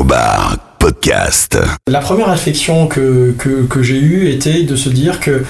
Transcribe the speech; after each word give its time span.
Infobar 0.00 0.56
podcast. 0.78 1.58
La 1.86 1.98
première 1.98 2.30
réflexion 2.30 2.86
que, 2.86 3.34
que, 3.36 3.82
j'ai 3.82 3.98
eue 3.98 4.30
était 4.30 4.62
de 4.62 4.74
se 4.74 4.88
dire 4.88 5.20
que 5.20 5.44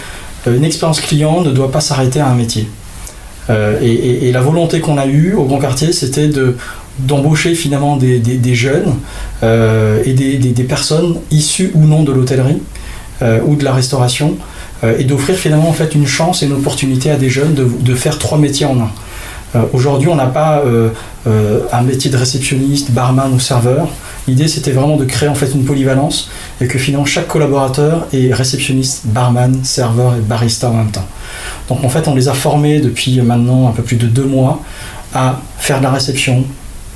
euh, 0.49 0.57
une 0.57 0.65
expérience 0.65 1.01
client 1.01 1.43
ne 1.43 1.53
doit 1.53 1.71
pas 1.71 1.81
s'arrêter 1.81 2.19
à 2.19 2.27
un 2.27 2.35
métier. 2.35 2.69
Euh, 3.49 3.79
et, 3.81 4.33
la 4.33 4.41
volonté 4.41 4.81
qu'on 4.81 4.99
a 4.99 5.07
eue 5.07 5.35
au 5.35 5.45
Grand 5.45 5.61
Quartier, 5.61 5.93
c'était 5.93 6.27
de 6.27 6.57
d'embaucher 6.99 7.55
finalement 7.55 7.97
des, 7.97 8.55
jeunes 8.55 8.97
euh, 9.45 10.03
et 10.05 10.15
des, 10.15 10.37
des- 10.37 10.65
personnes 10.65 11.21
issues 11.31 11.71
ou 11.75 11.87
non 11.87 12.03
de 12.03 12.11
l'hôtellerie 12.11 12.61
ou 13.47 13.55
de 13.55 13.65
la 13.65 13.73
restauration 13.73 14.37
et 14.83 15.05
d'offrir 15.05 15.37
finalement 15.37 15.69
en 15.69 15.73
fait 15.75 15.95
une 15.95 16.07
chance 16.07 16.43
et 16.43 16.47
une 16.47 16.55
opportunité 16.55 17.11
à 17.11 17.17
des 17.17 17.31
jeunes 17.31 17.55
de, 17.55 17.71
de 17.81 17.95
faire 17.95 18.19
trois 18.19 18.39
métiers 18.39 18.67
en 18.67 18.81
un. 18.81 18.91
Aujourd'hui, 19.73 20.09
on 20.09 20.17
n'a 20.17 20.27
pas 20.27 20.63
un 21.27 21.83
métier 21.83 22.11
de 22.11 22.17
réceptionniste, 22.17 22.91
barman 22.91 23.33
ou 23.33 23.39
serveur. 23.39 23.89
L'idée, 24.29 24.49
c'était 24.49 24.73
vraiment 24.73 24.97
de 24.97 25.05
créer 25.05 25.29
en 25.29 25.35
fait 25.35 25.51
une 25.55 25.65
polyvalence 25.65 26.31
et 26.61 26.67
que 26.67 26.79
finalement 26.79 27.07
chaque 27.07 27.27
collaborateur 27.27 28.07
est 28.13 28.33
réceptionniste, 28.33 29.07
barman, 29.07 29.65
serveur 29.65 30.15
et 30.17 30.21
barista 30.21 30.71
en 30.71 30.75
même 30.75 30.91
temps. 30.91 31.07
Donc 31.69 31.85
en 31.85 31.89
fait, 31.89 32.07
on 32.09 32.15
les 32.15 32.29
a 32.29 32.35
formés 32.35 32.81
depuis 32.81 33.21
maintenant 33.23 33.69
un 33.69 33.73
peu 33.73 33.83
plus 33.83 33.97
de 33.97 34.07
deux 34.07 34.25
mois 34.25 34.63
à 35.15 35.41
faire 35.59 35.79
de 35.79 35.85
la 35.85 35.91
réception, 35.91 36.45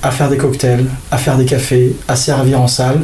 à 0.03 0.11
faire 0.11 0.29
des 0.29 0.37
cocktails, 0.37 0.87
à 1.11 1.17
faire 1.17 1.37
des 1.37 1.47
cafés, 1.47 1.97
à 2.09 2.15
servir 2.15 2.61
en 2.61 2.69
salle, 2.69 3.03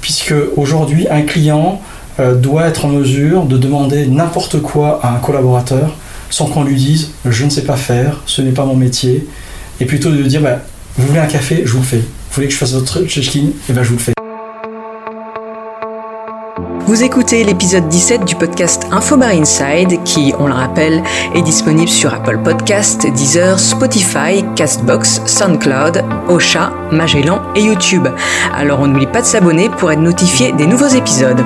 puisque 0.00 0.34
aujourd'hui, 0.56 1.08
un 1.08 1.22
client 1.22 1.80
euh, 2.20 2.34
doit 2.34 2.66
être 2.66 2.84
en 2.84 2.88
mesure 2.88 3.44
de 3.44 3.56
demander 3.56 4.06
n'importe 4.06 4.60
quoi 4.60 5.00
à 5.02 5.14
un 5.14 5.18
collaborateur 5.18 5.96
sans 6.30 6.46
qu'on 6.46 6.64
lui 6.64 6.76
dise 6.76 7.10
je 7.24 7.44
ne 7.44 7.50
sais 7.50 7.62
pas 7.62 7.76
faire, 7.76 8.20
ce 8.26 8.42
n'est 8.42 8.52
pas 8.52 8.64
mon 8.64 8.76
métier, 8.76 9.26
et 9.80 9.84
plutôt 9.84 10.10
de 10.10 10.22
dire 10.22 10.40
bah, 10.40 10.58
vous 10.96 11.08
voulez 11.08 11.20
un 11.20 11.26
café, 11.26 11.62
je 11.64 11.72
vous 11.72 11.78
le 11.78 11.84
fais. 11.84 12.02
Vous 12.34 12.40
voulez 12.40 12.48
que 12.48 12.54
je 12.54 12.58
fasse 12.58 12.72
votre 12.72 13.04
check-in, 13.04 13.50
et 13.68 13.72
ben 13.72 13.84
je 13.84 13.90
vous 13.90 13.94
le 13.94 14.00
fais. 14.00 14.12
Vous 16.84 17.04
écoutez 17.04 17.44
l'épisode 17.44 17.88
17 17.88 18.24
du 18.24 18.34
podcast 18.34 18.88
Infobar 18.90 19.28
Inside 19.28 20.02
qui, 20.02 20.34
on 20.40 20.48
le 20.48 20.52
rappelle, 20.52 21.00
est 21.36 21.42
disponible 21.42 21.88
sur 21.88 22.12
Apple 22.12 22.40
Podcast, 22.42 23.06
Deezer, 23.06 23.60
Spotify, 23.60 24.44
Castbox, 24.56 25.22
SoundCloud, 25.26 26.04
Ocha, 26.28 26.72
Magellan 26.90 27.40
et 27.54 27.62
YouTube. 27.62 28.08
Alors 28.52 28.80
on 28.80 28.88
n'oublie 28.88 29.06
pas 29.06 29.20
de 29.20 29.26
s'abonner 29.26 29.68
pour 29.68 29.92
être 29.92 30.00
notifié 30.00 30.50
des 30.50 30.66
nouveaux 30.66 30.88
épisodes. 30.88 31.40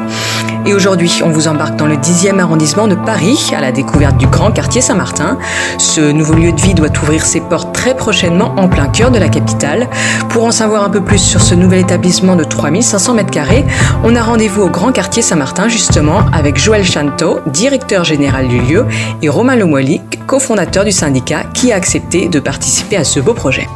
Et 0.68 0.74
aujourd'hui, 0.74 1.22
on 1.24 1.30
vous 1.30 1.48
embarque 1.48 1.76
dans 1.76 1.86
le 1.86 1.96
10e 1.96 2.38
arrondissement 2.40 2.88
de 2.88 2.94
Paris 2.94 3.52
à 3.56 3.60
la 3.62 3.72
découverte 3.72 4.18
du 4.18 4.26
grand 4.26 4.50
quartier 4.50 4.82
Saint-Martin. 4.82 5.38
Ce 5.78 6.02
nouveau 6.02 6.34
lieu 6.34 6.52
de 6.52 6.60
vie 6.60 6.74
doit 6.74 6.90
ouvrir 7.02 7.24
ses 7.24 7.40
portes 7.40 7.74
très 7.74 7.96
prochainement 7.96 8.52
en 8.58 8.68
plein 8.68 8.86
cœur 8.86 9.10
de 9.10 9.18
la 9.18 9.30
capitale. 9.30 9.88
Pour 10.28 10.44
en 10.44 10.50
savoir 10.50 10.84
un 10.84 10.90
peu 10.90 11.00
plus 11.00 11.20
sur 11.20 11.40
ce 11.40 11.54
nouvel 11.54 11.80
établissement 11.80 12.36
de 12.36 12.44
3500 12.44 13.16
m2, 13.16 13.64
on 14.04 14.14
a 14.14 14.22
rendez-vous 14.22 14.60
au 14.64 14.68
grand 14.68 14.92
quartier 14.92 15.22
Saint-Martin 15.22 15.68
justement 15.68 16.26
avec 16.34 16.58
Joël 16.58 16.84
Chanteau, 16.84 17.40
directeur 17.46 18.04
général 18.04 18.46
du 18.46 18.60
lieu, 18.60 18.84
et 19.22 19.30
Romain 19.30 19.56
Lemoilic, 19.56 20.26
cofondateur 20.26 20.84
du 20.84 20.92
syndicat 20.92 21.44
qui 21.54 21.72
a 21.72 21.76
accepté 21.76 22.28
de 22.28 22.40
participer 22.40 22.98
à 22.98 23.04
ce 23.04 23.20
beau 23.20 23.32
projet. 23.32 23.66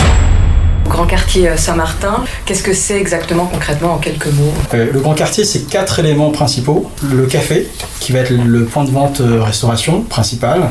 Grand 0.92 1.06
quartier 1.06 1.48
Saint-Martin, 1.56 2.22
qu'est-ce 2.44 2.62
que 2.62 2.74
c'est 2.74 3.00
exactement 3.00 3.46
concrètement 3.46 3.94
en 3.94 3.96
quelques 3.96 4.26
mots? 4.26 4.52
Euh, 4.74 4.92
le 4.92 5.00
grand 5.00 5.14
quartier, 5.14 5.42
c'est 5.46 5.60
quatre 5.66 5.98
éléments 6.00 6.30
principaux. 6.30 6.90
Le 7.10 7.24
café, 7.24 7.66
qui 7.98 8.12
va 8.12 8.18
être 8.18 8.30
le 8.30 8.66
point 8.66 8.84
de 8.84 8.90
vente 8.90 9.22
euh, 9.22 9.42
restauration 9.42 10.02
principal. 10.02 10.68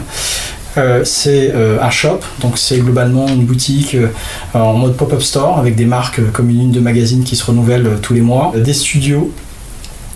Euh, 0.78 1.02
c'est 1.04 1.52
euh, 1.56 1.82
un 1.82 1.90
shop, 1.90 2.20
donc 2.40 2.60
c'est 2.60 2.78
globalement 2.78 3.28
une 3.28 3.46
boutique 3.46 3.96
euh, 3.96 4.10
en 4.54 4.74
mode 4.74 4.96
pop-up 4.96 5.24
store 5.24 5.58
avec 5.58 5.76
des 5.76 5.86
marques 5.86 6.20
euh, 6.20 6.30
comme 6.32 6.52
une 6.52 6.72
de 6.72 6.80
magazines 6.80 7.24
qui 7.24 7.36
se 7.36 7.44
renouvellent 7.44 7.88
euh, 7.88 7.98
tous 8.00 8.14
les 8.14 8.22
mois. 8.22 8.54
Des 8.56 8.74
studios, 8.76 9.32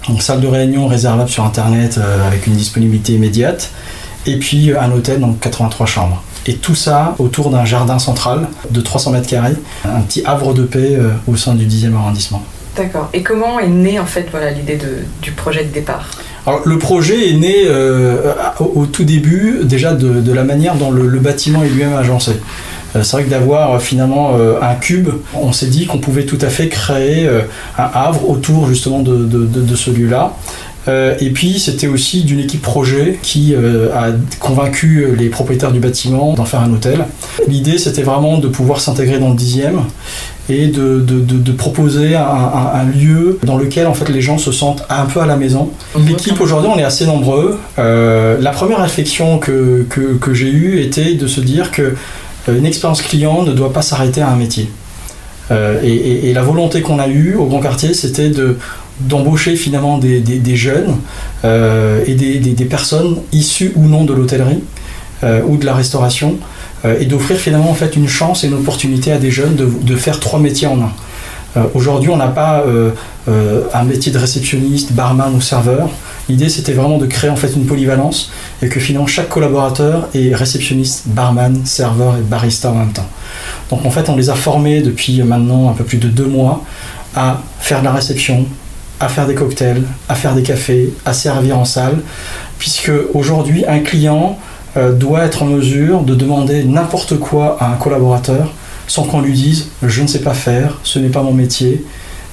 donc 0.07 0.21
salle 0.21 0.39
de 0.39 0.47
réunion 0.47 0.87
réservable 0.87 1.29
sur 1.31 1.43
internet 1.43 1.97
euh, 1.97 2.27
avec 2.27 2.45
une 2.45 2.53
disponibilité 2.53 3.13
immédiate. 3.13 3.71
Et 4.27 4.37
puis 4.37 4.71
euh, 4.71 4.79
un 4.79 4.91
hôtel, 4.91 5.19
donc 5.19 5.39
83 5.39 5.87
chambres. 5.87 6.23
Et 6.47 6.55
tout 6.55 6.75
ça 6.75 7.15
autour 7.19 7.49
d'un 7.49 7.65
jardin 7.65 7.97
central 7.99 8.47
de 8.69 8.81
300 8.81 9.11
mètres 9.11 9.27
carrés, 9.27 9.55
un 9.83 10.01
petit 10.01 10.23
havre 10.25 10.53
de 10.53 10.63
paix 10.63 10.95
euh, 10.95 11.09
au 11.27 11.35
sein 11.35 11.55
du 11.55 11.65
10e 11.65 11.95
arrondissement. 11.95 12.43
D'accord. 12.77 13.09
Et 13.13 13.23
comment 13.23 13.59
est 13.59 13.67
née 13.69 13.99
en 13.99 14.05
fait 14.05 14.27
voilà 14.31 14.51
l'idée 14.51 14.77
du 15.21 15.31
projet 15.31 15.63
de 15.63 15.69
départ? 15.71 16.05
Alors, 16.45 16.61
le 16.65 16.77
projet 16.77 17.29
est 17.31 17.33
né 17.33 17.55
euh, 17.67 18.33
au, 18.59 18.81
au 18.81 18.85
tout 18.85 19.03
début 19.05 19.61
déjà 19.63 19.93
de, 19.93 20.21
de 20.21 20.31
la 20.33 20.43
manière 20.43 20.75
dont 20.75 20.91
le, 20.91 21.07
le 21.07 21.19
bâtiment 21.19 21.63
est 21.63 21.69
lui-même 21.69 21.95
agencé. 21.95 22.33
Euh, 22.95 23.01
C'est 23.01 23.13
vrai 23.17 23.23
que 23.23 23.29
d'avoir 23.31 23.73
euh, 23.75 23.79
finalement 23.79 24.33
un 24.61 24.75
cube, 24.75 25.09
on 25.33 25.51
s'est 25.51 25.67
dit 25.67 25.87
qu'on 25.87 25.97
pouvait 25.97 26.25
tout 26.25 26.37
à 26.41 26.49
fait 26.49 26.67
créer 26.69 27.27
un 27.79 27.89
havre 27.93 28.29
autour 28.29 28.67
justement 28.67 28.99
de, 28.99 29.15
de- 29.25 29.45
de- 29.47 29.61
de 29.61 29.75
ce 29.75 29.89
lieu-là. 29.89 30.33
Euh, 30.87 31.15
et 31.19 31.31
puis 31.31 31.57
c'était 31.59 31.87
aussi 31.87 32.23
d'une 32.23 32.39
équipe 32.39 32.61
projet 32.61 33.17
qui 33.23 33.55
euh, 33.55 33.87
a 33.95 34.09
convaincu 34.39 35.07
les 35.17 35.29
propriétaires 35.29 35.71
du 35.71 35.79
bâtiment 35.79 36.33
d'en 36.33 36.45
faire 36.45 36.61
un 36.61 36.71
hôtel. 36.71 37.05
L'idée 37.47 37.77
c'était 37.79 38.03
vraiment 38.03 38.37
de 38.37 38.47
pouvoir 38.47 38.79
s'intégrer 38.79 39.17
dans 39.17 39.29
le 39.29 39.35
dixième 39.35 39.81
et 40.47 40.67
de, 40.67 40.99
de- 40.99 41.21
de- 41.21 41.37
de 41.39 41.51
proposer 41.53 42.15
un, 42.15 42.21
un- 42.21 42.71
un 42.81 42.83
lieu 42.85 43.39
dans 43.43 43.57
lequel 43.57 43.87
en 43.87 43.95
fait 43.95 44.09
les 44.09 44.21
gens 44.21 44.37
se 44.37 44.51
sentent 44.51 44.83
un 44.91 45.05
peu 45.05 45.19
à 45.21 45.25
la 45.25 45.37
maison. 45.37 45.71
L'équipe 46.07 46.39
aujourd'hui 46.39 46.69
on 46.71 46.77
est 46.77 46.83
assez 46.83 47.07
nombreux. 47.07 47.57
Euh, 47.79 48.37
la 48.39 48.51
première 48.51 48.81
réflexion 48.81 49.39
que, 49.39 49.87
que- 49.89 50.13
que 50.17 50.33
j'ai 50.35 50.49
eue 50.51 50.79
était 50.81 51.15
de 51.15 51.25
se 51.25 51.41
dire 51.41 51.71
que 51.71 51.95
euh, 52.47 52.57
une 52.59 52.65
expérience 52.67 53.01
client 53.01 53.41
ne 53.41 53.53
doit 53.53 53.73
pas 53.73 53.81
s'arrêter 53.81 54.21
à 54.21 54.29
un 54.29 54.35
métier. 54.35 54.69
Euh, 55.51 55.79
et, 55.83 55.89
et- 55.93 56.29
et 56.29 56.33
la 56.33 56.43
volonté 56.43 56.81
qu'on 56.81 56.99
a 56.99 57.07
eue 57.07 57.35
au 57.35 57.45
Grand 57.45 57.59
Quartier, 57.59 57.93
c'était 57.95 58.29
de 58.29 58.57
d'embaucher 58.99 59.55
finalement 59.55 59.97
des, 59.97 60.55
jeunes 60.55 60.95
euh, 61.43 62.03
et 62.07 62.15
des, 62.15 62.65
personnes 62.65 63.17
issues 63.31 63.73
ou 63.75 63.87
non 63.87 64.05
de 64.05 64.13
l'hôtellerie 64.13 64.63
euh, 65.23 65.41
ou 65.47 65.57
de 65.57 65.65
la 65.65 65.73
restauration 65.73 66.37
euh, 66.85 66.99
et 66.99 67.05
d'offrir 67.05 67.37
finalement 67.37 67.69
en 67.69 67.73
fait 67.73 67.95
une 67.95 68.07
chance 68.07 68.43
et 68.43 68.47
une 68.47 68.53
opportunité 68.53 69.11
à 69.11 69.17
des 69.17 69.31
jeunes 69.31 69.55
de, 69.55 69.69
de 69.81 69.95
faire 69.95 70.19
trois 70.19 70.39
métiers 70.39 70.67
en 70.67 70.81
un. 70.81 70.91
Aujourd'hui, 71.73 72.09
on 72.09 72.17
n'a 72.17 72.27
pas 72.27 72.65
un 73.73 73.83
métier 73.85 74.11
de 74.11 74.17
réceptionniste, 74.17 74.91
barman 74.91 75.33
ou 75.33 75.39
serveur. 75.39 75.89
L'idée, 76.27 76.49
c'était 76.49 76.73
vraiment 76.73 76.97
de 76.97 77.05
créer 77.05 77.29
en 77.29 77.37
fait 77.37 77.55
une 77.55 77.65
polyvalence 77.65 78.29
et 78.61 78.67
que 78.67 78.81
finalement 78.81 79.07
chaque 79.07 79.29
collaborateur 79.29 80.09
est 80.13 80.35
réceptionniste, 80.35 81.03
barman, 81.07 81.65
serveur 81.65 82.17
et 82.17 82.21
barista 82.21 82.71
en 82.71 82.75
même 82.75 82.91
temps. 82.91 83.07
Donc 83.69 83.85
en 83.85 83.89
fait, 83.89 84.09
on 84.09 84.17
les 84.17 84.29
a 84.29 84.35
formés 84.35 84.81
depuis 84.81 85.23
maintenant 85.23 85.69
un 85.69 85.73
peu 85.73 85.85
plus 85.85 85.97
de 85.97 86.09
deux 86.09 86.25
mois 86.25 86.61
à 87.15 87.41
faire 87.61 87.79
de 87.79 87.85
la 87.85 87.93
réception, 87.93 88.45
à 89.05 89.07
faire 89.07 89.27
des 89.27 89.35
cocktails, 89.35 89.83
à 90.09 90.15
faire 90.15 90.33
des 90.33 90.41
cafés, 90.41 90.91
à 91.05 91.13
servir 91.13 91.59
en 91.59 91.65
salle, 91.65 91.99
puisque 92.57 92.91
aujourd'hui, 93.13 93.63
un 93.67 93.79
client 93.79 94.39
euh, 94.77 94.93
doit 94.93 95.23
être 95.23 95.43
en 95.43 95.45
mesure 95.45 96.01
de 96.01 96.15
demander 96.15 96.63
n'importe 96.63 97.19
quoi 97.19 97.55
à 97.59 97.71
un 97.71 97.75
collaborateur 97.75 98.51
sans 98.87 99.03
qu'on 99.03 99.21
lui 99.21 99.33
dise 99.33 99.67
je 99.83 100.01
ne 100.01 100.07
sais 100.07 100.21
pas 100.21 100.33
faire, 100.33 100.79
ce 100.83 100.97
n'est 100.97 101.09
pas 101.09 101.21
mon 101.21 101.33
métier, 101.33 101.85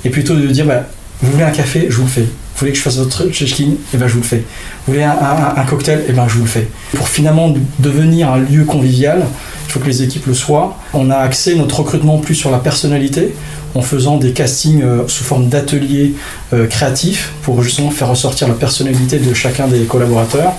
et 0.04 0.08
plutôt 0.08 0.34
de 0.34 0.46
dire 0.46 0.64
bah, 0.64 0.84
vous 1.20 1.32
voulez 1.32 1.44
un 1.44 1.50
café, 1.50 1.88
je 1.90 1.96
vous 1.96 2.04
le 2.04 2.08
fais. 2.08 2.22
Vous 2.22 2.58
voulez 2.58 2.72
que 2.72 2.78
je 2.78 2.82
fasse 2.82 2.96
votre 2.96 3.28
check-in, 3.28 3.72
et 3.92 3.96
ben 3.98 4.06
je 4.06 4.14
vous 4.14 4.20
le 4.20 4.26
fais. 4.26 4.42
Vous 4.86 4.94
voulez 4.94 5.04
un, 5.04 5.64
cocktail, 5.68 6.04
et 6.08 6.12
ben 6.12 6.26
je 6.26 6.34
vous 6.34 6.44
le 6.44 6.48
fais. 6.48 6.68
Pour 6.96 7.08
finalement 7.08 7.54
devenir 7.80 8.32
un 8.32 8.38
lieu 8.38 8.64
convivial, 8.64 9.24
faut 9.72 9.80
que 9.80 9.86
les 9.86 10.02
équipes 10.02 10.26
le 10.26 10.34
soient. 10.34 10.76
On 10.92 11.10
a 11.10 11.16
axé 11.16 11.54
notre 11.54 11.80
recrutement 11.80 12.18
plus 12.18 12.34
sur 12.34 12.50
la 12.50 12.58
personnalité, 12.58 13.34
en 13.74 13.80
faisant 13.80 14.18
des 14.18 14.32
castings 14.32 14.82
euh, 14.82 15.08
sous 15.08 15.24
forme 15.24 15.48
d'ateliers 15.48 16.14
euh, 16.52 16.66
créatifs 16.66 17.32
pour 17.42 17.62
justement 17.62 17.90
faire 17.90 18.08
ressortir 18.08 18.48
la 18.48 18.54
personnalité 18.54 19.18
de 19.18 19.32
chacun 19.32 19.66
des 19.68 19.80
collaborateurs. 19.84 20.52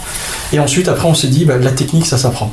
Et 0.51 0.59
ensuite, 0.59 0.87
après, 0.87 1.07
on 1.07 1.13
s'est 1.13 1.27
dit, 1.27 1.45
bah, 1.45 1.57
la 1.57 1.71
technique, 1.71 2.07
ça 2.07 2.17
s'apprend. 2.17 2.51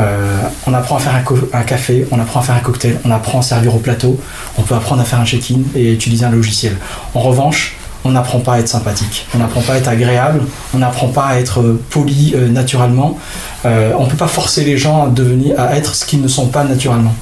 Euh, 0.00 0.40
on 0.66 0.74
apprend 0.74 0.96
à 0.96 0.98
faire 0.98 1.14
un, 1.14 1.58
un 1.58 1.62
café, 1.62 2.04
on 2.10 2.18
apprend 2.18 2.40
à 2.40 2.42
faire 2.42 2.56
un 2.56 2.60
cocktail, 2.60 2.98
on 3.04 3.12
apprend 3.12 3.38
à 3.38 3.42
servir 3.42 3.76
au 3.76 3.78
plateau, 3.78 4.18
on 4.58 4.62
peut 4.62 4.74
apprendre 4.74 5.00
à 5.00 5.04
faire 5.04 5.20
un 5.20 5.24
check-in 5.24 5.60
et 5.76 5.92
utiliser 5.92 6.24
un 6.24 6.32
logiciel. 6.32 6.76
En 7.14 7.20
revanche, 7.20 7.76
on 8.04 8.10
n'apprend 8.10 8.40
pas 8.40 8.54
à 8.54 8.58
être 8.58 8.68
sympathique, 8.68 9.26
on 9.34 9.38
n'apprend 9.38 9.62
pas 9.62 9.74
à 9.74 9.76
être 9.78 9.88
agréable, 9.88 10.42
on 10.74 10.78
n'apprend 10.78 11.08
pas 11.08 11.24
à 11.24 11.38
être 11.38 11.60
euh, 11.60 11.82
poli 11.90 12.34
euh, 12.34 12.48
naturellement. 12.48 13.18
Euh, 13.64 13.92
on 13.98 14.04
ne 14.04 14.10
peut 14.10 14.16
pas 14.16 14.28
forcer 14.28 14.64
les 14.64 14.76
gens 14.76 15.06
à 15.06 15.08
devenir, 15.08 15.58
à 15.58 15.74
être 15.76 15.94
ce 15.94 16.04
qu'ils 16.04 16.20
ne 16.20 16.28
sont 16.28 16.48
pas 16.48 16.64
naturellement. 16.64 17.14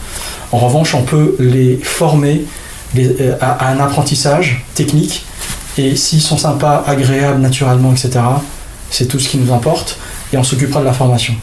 En 0.50 0.58
revanche, 0.58 0.94
on 0.94 1.02
peut 1.02 1.36
les 1.38 1.76
former 1.76 2.44
à 3.40 3.68
un 3.68 3.80
apprentissage 3.80 4.66
technique 4.74 5.24
et 5.78 5.96
s'ils 5.96 6.20
sont 6.20 6.36
sympas, 6.36 6.84
agréables 6.86 7.40
naturellement, 7.40 7.92
etc., 7.92 8.20
c'est 8.90 9.06
tout 9.06 9.18
ce 9.18 9.30
qui 9.30 9.38
nous 9.38 9.54
importe 9.54 9.98
et 10.32 10.36
on 10.36 10.44
s'occupera 10.44 10.80
de 10.80 10.84
la 10.84 10.92
formation. 10.92 11.34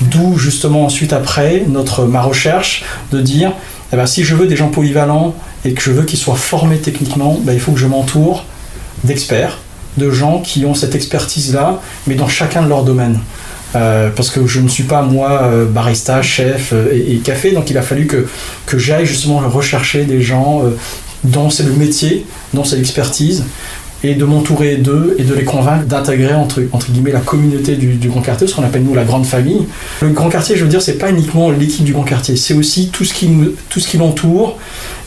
D'où 0.00 0.38
justement 0.38 0.86
ensuite 0.86 1.12
après 1.12 1.64
notre 1.68 2.04
ma 2.04 2.22
recherche 2.22 2.84
de 3.12 3.20
dire 3.20 3.52
eh 3.92 3.96
ben, 3.96 4.06
si 4.06 4.24
je 4.24 4.34
veux 4.34 4.46
des 4.46 4.56
gens 4.56 4.68
polyvalents 4.68 5.34
et 5.64 5.74
que 5.74 5.82
je 5.82 5.90
veux 5.90 6.04
qu'ils 6.04 6.18
soient 6.18 6.34
formés 6.34 6.78
techniquement, 6.78 7.38
ben, 7.42 7.52
il 7.52 7.60
faut 7.60 7.72
que 7.72 7.78
je 7.78 7.86
m'entoure 7.86 8.44
d'experts, 9.04 9.58
de 9.96 10.10
gens 10.10 10.40
qui 10.40 10.64
ont 10.64 10.74
cette 10.74 10.94
expertise-là, 10.94 11.80
mais 12.06 12.14
dans 12.14 12.28
chacun 12.28 12.62
de 12.62 12.68
leur 12.68 12.84
domaine. 12.84 13.20
Euh, 13.76 14.10
parce 14.14 14.30
que 14.30 14.46
je 14.46 14.60
ne 14.60 14.68
suis 14.68 14.84
pas 14.84 15.02
moi 15.02 15.42
euh, 15.42 15.64
barista, 15.64 16.22
chef 16.22 16.72
euh, 16.72 16.92
et, 16.92 17.16
café, 17.16 17.50
donc 17.50 17.70
il 17.70 17.78
a 17.78 17.82
fallu 17.82 18.06
que, 18.06 18.26
j'aille 18.78 19.06
justement 19.06 19.38
rechercher 19.38 20.04
des 20.04 20.20
gens 20.20 20.62
dont 21.22 21.50
c'est 21.50 21.62
le 21.62 21.72
métier, 21.72 22.26
dont 22.52 22.64
c'est 22.64 22.76
l'expertise, 22.76 23.44
et 24.04 24.14
de 24.14 24.24
m'entourer 24.24 24.76
d'eux 24.76 25.16
et 25.18 25.22
de 25.22 25.32
les 25.32 25.44
convaincre 25.44 25.86
d'intégrer 25.86 26.34
entre, 26.34 26.62
entre 26.72 26.90
guillemets 26.90 27.10
la 27.10 27.20
communauté 27.20 27.76
du, 27.76 28.08
Grand 28.08 28.20
Quartier, 28.20 28.46
ce 28.46 28.54
qu'on 28.54 28.62
appelle 28.62 28.84
nous 28.84 28.94
la 28.94 29.04
grande 29.04 29.24
famille. 29.24 29.66
Le 30.02 30.10
Grand 30.10 30.28
Quartier, 30.28 30.56
je 30.56 30.62
veux 30.62 30.68
dire, 30.68 30.82
c'est 30.82 30.98
pas 30.98 31.10
uniquement 31.10 31.50
l'équipe 31.50 31.84
du 31.84 31.92
Grand 31.92 32.04
Quartier, 32.04 32.36
c'est 32.36 32.54
aussi 32.54 32.90
tout 32.90 33.04
ce 33.04 33.14
qui 33.14 33.30
ce 33.74 33.88
qui 33.88 33.96
l'entoure 33.96 34.58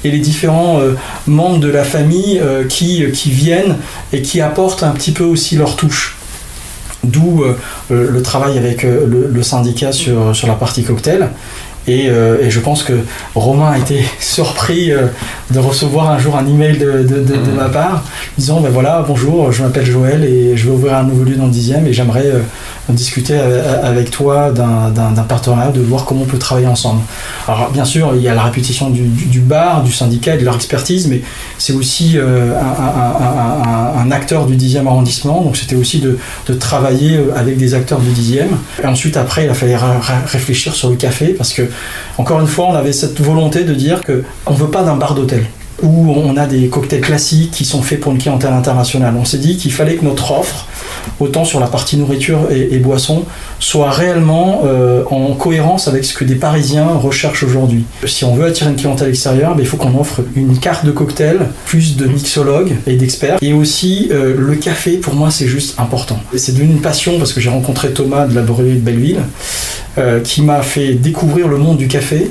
et 0.04 0.12
les 0.12 0.20
différents 0.20 0.80
euh, 0.80 0.94
membres 1.28 1.60
de 1.60 1.70
la 1.70 1.84
famille 1.84 2.40
euh, 2.40 2.66
qui, 2.66 3.10
qui 3.12 3.30
viennent 3.30 3.78
et 4.14 4.22
qui 4.22 4.42
apportent 4.42 4.84
un 4.84 4.92
petit 4.92 5.12
peu 5.12 5.24
aussi 5.24 5.56
leur 5.56 5.76
touche. 5.76 6.16
D'où 7.04 7.44
euh, 7.44 7.56
le 7.90 8.22
travail 8.22 8.58
avec 8.58 8.84
le, 8.84 9.44
syndicat 9.44 9.92
sur, 9.92 10.36
sur 10.36 10.48
la 10.48 10.56
partie 10.56 10.84
cocktail. 10.84 11.30
Et, 11.88 12.08
et, 12.08 12.50
je 12.50 12.60
pense 12.60 12.84
que 12.84 12.94
Romain 13.34 13.72
a 13.72 13.78
été 13.78 14.04
surpris 14.20 14.92
de 15.52 15.60
recevoir 15.60 16.12
un 16.12 16.20
jour 16.20 16.36
un 16.38 16.46
email 16.46 16.78
de, 16.78 17.04
de, 17.04 17.22
de, 17.22 17.36
de 17.38 17.52
ma 17.56 17.70
part 17.70 18.04
disant 18.38 18.60
ben 18.60 18.70
voilà 18.70 19.06
bonjour 19.08 19.52
je 19.52 19.64
m'appelle 19.64 19.86
Joël 19.86 20.24
et 20.26 20.58
je 20.58 20.66
vais 20.66 20.74
ouvrir 20.74 20.96
un 20.96 21.04
nouveau 21.04 21.24
lieu 21.24 21.36
dans 21.36 21.46
le 21.46 21.52
dixième 21.52 21.88
et 21.88 21.94
j'aimerais 21.94 22.32
discuter 22.94 23.38
avec 23.38 24.12
toi 24.12 24.52
d'un 24.52 25.24
partenariat, 25.28 25.72
de 25.72 25.82
voir 25.82 26.06
comment 26.06 26.22
on 26.22 26.26
peut 26.26 26.38
travailler 26.38 26.68
ensemble. 26.68 27.02
Alors 27.48 27.70
bien 27.72 27.86
sûr, 27.86 28.14
il 28.16 28.22
y 28.22 28.28
a 28.28 28.36
la 28.36 28.44
répétition 28.44 28.90
du, 28.90 29.40
bar, 29.40 29.84
du 29.84 29.92
syndicat 29.92 30.38
de 30.38 30.44
leur 30.44 30.56
expertise, 30.56 31.08
mais 31.08 31.22
c'est 31.58 31.74
aussi 31.74 32.14
euh, 32.16 32.54
un, 32.60 34.12
acteur 34.12 34.46
du 34.46 34.56
10e 34.56 34.88
arrondissement, 34.88 35.42
donc 35.42 35.58
c'était 35.58 35.76
aussi 35.76 36.00
de, 36.00 36.18
travailler 36.54 37.18
euh, 37.18 37.36
avec 37.36 37.58
des 37.58 37.74
acteurs 37.74 38.00
du 38.00 38.10
10e. 38.10 38.46
Et 38.82 38.86
ensuite, 38.86 39.18
après, 39.18 39.46
il 39.46 39.50
a 39.50 39.54
fallu 39.54 39.76
réfléchir 40.26 40.74
sur 40.74 40.90
le 40.90 40.96
café, 40.96 41.28
parce 41.28 41.54
que, 41.54 41.64
encore 42.18 42.40
une 42.40 42.48
fois, 42.48 42.68
on 42.70 42.76
avait 42.76 42.94
cette 42.94 43.20
volonté 43.20 43.64
de 43.64 43.74
dire 43.74 44.02
qu'on 44.04 44.54
ne 44.54 44.58
veut 44.58 44.72
pas 44.72 44.84
d'un 44.84 44.96
bar 44.96 45.14
d'hôtel 45.14 45.46
où 45.84 46.12
on 46.12 46.36
a 46.38 46.48
des 46.48 46.70
cocktails 46.70 47.02
classiques 47.02 47.52
qui 47.52 47.64
sont 47.64 47.84
faits 47.84 48.00
pour 48.00 48.12
une 48.12 48.18
clientèle 48.18 48.54
internationale. 48.54 49.14
On 49.16 49.26
s'est 49.26 49.38
dit 49.38 49.58
qu'il 49.58 49.72
fallait 49.72 49.96
que 49.96 50.06
notre 50.06 50.32
offre, 50.32 50.66
autant 51.20 51.46
sur 51.46 51.60
la 51.60 51.68
partie 51.68 51.98
nourriture 51.98 52.48
et, 52.52 52.78
boissons, 52.78 53.24
soit 53.60 53.90
réellement 53.92 54.62
euh, 54.66 55.04
en 55.10 55.34
cohérence 55.34 55.88
avec 55.88 56.06
ce 56.06 56.14
que 56.14 56.24
des 56.24 56.36
Parisiens 56.36 56.88
recherchent 56.88 57.44
aujourd'hui. 57.44 57.86
Si 58.06 58.24
on 58.24 58.36
veut 58.36 58.46
attirer 58.46 58.70
une 58.70 58.76
clientèle 58.76 59.10
extérieure, 59.10 59.56
ben, 59.56 59.62
il 59.62 59.68
faut 59.68 59.78
qu'on 59.78 59.98
offre 60.00 60.22
une 60.36 60.60
carte 60.60 60.86
de 60.86 60.92
cocktails, 60.92 61.40
plus 61.66 61.98
de 61.98 62.06
mixologues 62.06 62.76
et 62.86 62.96
d'experts. 62.96 63.38
Et 63.42 63.54
aussi, 63.54 64.10
euh, 64.12 64.36
le 64.38 64.56
café, 64.56 64.98
pour 64.98 65.16
moi, 65.16 65.32
c'est 65.32 65.48
juste 65.48 65.80
important. 65.80 66.20
C'est 66.36 66.54
devenu 66.54 66.74
une 66.74 66.82
passion 66.82 67.18
parce 67.18 67.34
que 67.34 67.42
j'ai 67.42 67.50
rencontré 67.50 67.92
Thomas 67.92 68.26
de 68.26 68.36
la 68.36 68.42
brûlée 68.42 68.76
de 68.76 68.80
Belleville, 68.80 69.22
euh, 69.98 70.20
qui 70.22 70.42
m'a 70.42 70.62
fait 70.62 70.94
découvrir 70.94 71.48
le 71.48 71.58
monde 71.58 71.78
du 71.78 71.88
café 71.88 72.30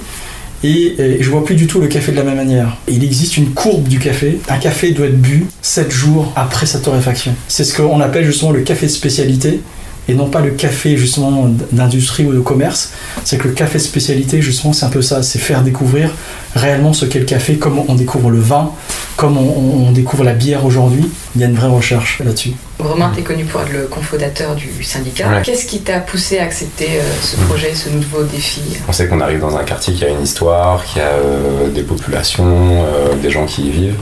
et, 0.66 1.18
je 1.20 1.30
vois 1.30 1.44
plus 1.44 1.54
du 1.54 1.66
tout 1.66 1.80
le 1.80 1.86
café 1.86 2.12
de 2.12 2.16
la 2.16 2.24
même 2.24 2.36
manière. 2.36 2.76
Il 2.88 3.04
existe 3.04 3.36
une 3.36 3.50
courbe 3.50 3.88
du 3.88 3.98
café. 3.98 4.38
Un 4.48 4.58
café 4.58 4.90
doit 4.90 5.06
être 5.06 5.20
bu 5.20 5.46
7 5.62 5.90
jours 5.90 6.32
après 6.36 6.66
sa 6.66 6.80
torréfaction. 6.80 7.34
C'est 7.48 7.64
ce 7.64 7.76
qu'on 7.76 8.00
appelle 8.00 8.24
justement 8.24 8.50
le 8.50 8.60
café 8.60 8.86
de 8.86 8.90
spécialité 8.90 9.60
et 10.08 10.14
non 10.14 10.28
pas 10.28 10.40
le 10.40 10.50
café 10.50 10.96
justement 10.96 11.50
d'industrie 11.72 12.24
ou 12.24 12.32
de 12.32 12.40
commerce. 12.40 12.92
C'est 13.24 13.38
que 13.38 13.48
le 13.48 13.54
café 13.54 13.78
spécialité 13.78 14.40
justement 14.40 14.72
c'est 14.72 14.86
un 14.86 14.90
peu 14.90 15.02
ça, 15.02 15.22
c'est 15.22 15.38
faire 15.38 15.62
découvrir 15.62 16.10
réellement 16.54 16.92
ce 16.92 17.04
qu'est 17.04 17.18
le 17.18 17.26
café, 17.26 17.56
comme 17.56 17.80
on 17.88 17.94
découvre 17.94 18.30
le 18.30 18.40
vin, 18.40 18.72
comme 19.16 19.38
on, 19.38 19.90
découvre 19.92 20.24
la 20.24 20.34
bière 20.34 20.64
aujourd'hui. 20.64 21.08
Il 21.34 21.40
y 21.40 21.44
a 21.44 21.46
une 21.46 21.54
vraie 21.54 21.68
recherche 21.68 22.20
là-dessus. 22.24 22.52
Romain, 22.78 23.10
tu 23.14 23.20
es 23.20 23.22
connu 23.22 23.44
pour 23.44 23.62
être 23.62 23.72
le 23.72 23.84
cofondateur 23.84 24.54
du 24.54 24.84
syndicat. 24.84 25.40
Qu'est-ce 25.42 25.66
qui 25.66 25.80
t'a 25.80 26.00
poussé 26.00 26.38
à 26.38 26.44
accepter 26.44 26.88
euh, 26.98 27.02
ce 27.22 27.36
projet, 27.46 27.74
ce 27.74 27.88
nouveau 27.88 28.22
défi? 28.24 28.60
On 28.86 28.92
sait 28.92 29.08
qu'on 29.08 29.20
arrive 29.20 29.40
dans 29.40 29.56
un 29.56 29.64
quartier 29.64 29.94
qui 29.94 30.04
a 30.04 30.08
une 30.08 30.22
histoire, 30.22 30.84
qui 30.84 31.00
a 31.00 31.04
euh, 31.04 31.70
des 31.70 31.82
populations, 31.82 32.44
euh, 32.84 33.14
des 33.14 33.30
gens 33.30 33.46
qui 33.46 33.68
y 33.68 33.70
vivent. 33.70 33.98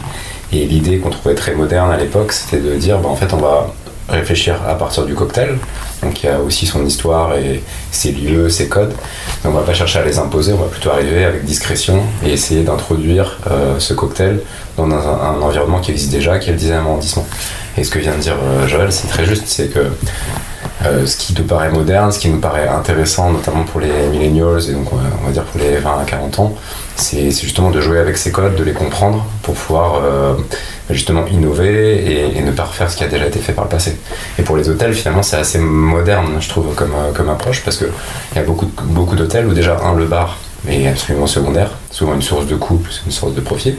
Et 0.52 0.66
l'idée 0.66 0.98
qu'on 0.98 1.10
trouvait 1.10 1.34
très 1.34 1.54
moderne 1.54 1.90
à 1.90 1.96
l'époque, 1.96 2.32
c'était 2.32 2.60
de 2.60 2.74
dire, 2.74 2.98
bah, 2.98 3.08
en 3.08 3.16
fait, 3.16 3.32
on 3.32 3.38
va 3.38 3.72
réfléchir 4.08 4.60
à 4.68 4.74
partir 4.74 5.04
du 5.04 5.14
cocktail. 5.14 5.58
Donc 6.02 6.22
il 6.22 6.26
y 6.26 6.28
a 6.28 6.38
aussi 6.38 6.66
son 6.66 6.84
histoire 6.84 7.36
et 7.36 7.62
ses 7.90 8.12
lieux, 8.12 8.48
ses 8.48 8.68
codes. 8.68 8.90
Donc 9.42 9.54
on 9.54 9.58
va 9.58 9.62
pas 9.62 9.74
chercher 9.74 10.00
à 10.00 10.04
les 10.04 10.18
imposer, 10.18 10.52
on 10.52 10.58
va 10.58 10.66
plutôt 10.66 10.90
arriver 10.90 11.24
avec 11.24 11.44
discrétion 11.44 12.02
et 12.24 12.32
essayer 12.32 12.62
d'introduire 12.62 13.38
euh, 13.50 13.78
ce 13.78 13.94
cocktail 13.94 14.40
dans 14.76 14.90
un, 14.90 15.40
environnement 15.40 15.80
qui 15.80 15.92
existe 15.92 16.10
déjà, 16.10 16.38
qui 16.38 16.50
est 16.50 16.52
le 16.52 16.58
10e 16.58 16.72
arrondissement. 16.74 17.26
Et 17.76 17.84
ce 17.84 17.90
que 17.90 17.98
vient 17.98 18.14
de 18.14 18.20
dire 18.20 18.36
euh, 18.42 18.66
Joël, 18.68 18.92
c'est 18.92 19.08
très 19.08 19.24
juste, 19.24 19.44
c'est 19.46 19.68
que 19.68 19.90
euh, 20.84 21.06
ce 21.06 21.16
qui 21.16 21.34
nous 21.34 21.44
paraît 21.44 21.70
moderne, 21.70 22.12
ce 22.12 22.18
qui 22.18 22.28
nous 22.28 22.40
paraît 22.40 22.68
intéressant, 22.68 23.32
notamment 23.32 23.64
pour 23.64 23.80
les 23.80 23.92
millennials 24.10 24.68
et 24.68 24.72
donc 24.72 24.92
on 24.92 25.26
va 25.26 25.32
dire 25.32 25.44
pour 25.44 25.60
les 25.60 25.76
20 25.76 26.00
à 26.00 26.04
40 26.04 26.38
ans, 26.40 26.54
c'est 26.96 27.30
justement 27.30 27.70
de 27.70 27.80
jouer 27.80 27.98
avec 27.98 28.16
ces 28.16 28.30
codes, 28.30 28.54
de 28.54 28.62
les 28.62 28.72
comprendre 28.72 29.26
pour 29.42 29.54
pouvoir 29.54 30.00
euh, 30.02 30.34
justement 30.90 31.26
innover 31.26 32.36
et, 32.36 32.42
ne 32.42 32.52
pas 32.52 32.64
refaire 32.64 32.90
ce 32.90 32.96
qui 32.96 33.04
a 33.04 33.08
déjà 33.08 33.26
été 33.26 33.38
fait 33.38 33.52
par 33.52 33.64
le 33.64 33.70
passé. 33.70 33.96
Et 34.38 34.42
pour 34.42 34.56
les 34.56 34.68
hôtels, 34.68 34.94
finalement, 34.94 35.22
c'est 35.22 35.38
assez 35.38 35.58
moderne, 35.58 36.36
je 36.40 36.48
trouve, 36.48 36.74
comme, 36.74 36.92
euh, 36.92 37.32
approche, 37.32 37.62
parce 37.64 37.78
qu'il 37.78 37.88
y 38.36 38.38
a 38.38 38.42
beaucoup, 38.42 38.70
beaucoup 38.84 39.16
d'hôtels 39.16 39.46
où 39.46 39.54
déjà, 39.54 39.78
un, 39.82 39.94
le 39.94 40.04
bar 40.04 40.36
est 40.68 40.86
absolument 40.86 41.26
secondaire, 41.26 41.70
souvent 41.90 42.14
une 42.14 42.22
source 42.22 42.46
de 42.46 42.56
coût 42.56 42.76
plus 42.76 43.02
une 43.06 43.12
source 43.12 43.34
de 43.34 43.40
profit. 43.40 43.76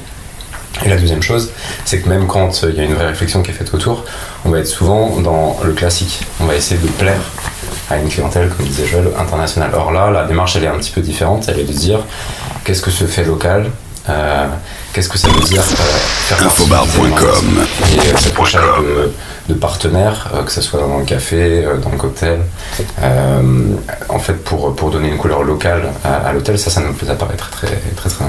Et 0.84 0.90
la 0.90 0.98
deuxième 0.98 1.22
chose, 1.22 1.52
c'est 1.86 2.02
que 2.02 2.10
même 2.10 2.28
quand 2.28 2.64
il 2.64 2.76
y 2.76 2.80
a 2.82 2.84
une 2.84 2.94
vraie 2.94 3.08
réflexion 3.08 3.42
qui 3.42 3.52
est 3.52 3.54
faite 3.54 3.74
autour, 3.74 4.04
on 4.44 4.50
va 4.50 4.60
être 4.60 4.68
souvent 4.68 5.20
dans 5.22 5.58
le 5.64 5.74
classique. 5.74 6.22
On 6.40 6.46
va 6.46 6.56
essayer 6.56 6.80
de 6.80 6.88
plaire 6.88 7.22
à 7.90 7.98
une 7.98 8.10
clientèle, 8.10 8.50
comme 8.50 8.66
disait 8.66 8.88
Joël, 8.88 9.08
internationale. 9.18 9.72
Or 9.74 9.92
là, 9.92 10.10
la 10.12 10.26
démarche, 10.26 10.56
elle 10.56 10.66
est 10.66 10.68
un 10.68 10.78
petit 10.78 10.92
peu 10.92 11.02
différente. 11.02 11.46
Elle 11.48 11.60
est 11.60 11.66
de 11.66 11.74
dire 11.74 12.00
qu'est-ce 12.64 12.82
que 12.82 12.92
se 12.92 13.06
fait 13.06 13.24
local 13.24 13.70
euh, 14.10 14.48
Qu'est-ce 14.94 15.10
que 15.10 15.18
ça 15.18 15.28
veut 15.28 15.42
dire 15.42 15.62
euh, 15.62 15.98
faire 16.28 16.46
Infobar.com 16.46 17.66
Et 17.94 18.00
euh, 18.00 18.14
cette 18.18 18.36
de, 18.36 19.12
de, 19.50 19.54
partenaires, 19.54 20.32
que 20.46 20.52
ce 20.52 20.62
soit 20.62 20.80
dans 20.80 21.00
le 21.00 21.06
café, 21.06 21.66
dans 21.84 21.90
le 21.90 21.98
cocktail. 21.98 22.40
en 24.10 24.20
fait, 24.20 24.44
pour, 24.44 24.76
pour 24.76 24.92
donner 24.92 25.10
une 25.10 25.18
couleur 25.18 25.44
locale 25.44 25.92
à, 26.04 26.32
l'hôtel, 26.34 26.58
ça, 26.58 26.70
ça 26.70 26.82
nous 26.82 26.94
fait 26.94 27.10
apparaître 27.10 27.50
très, 27.50 27.68
très, 27.96 28.10
très, 28.10 28.26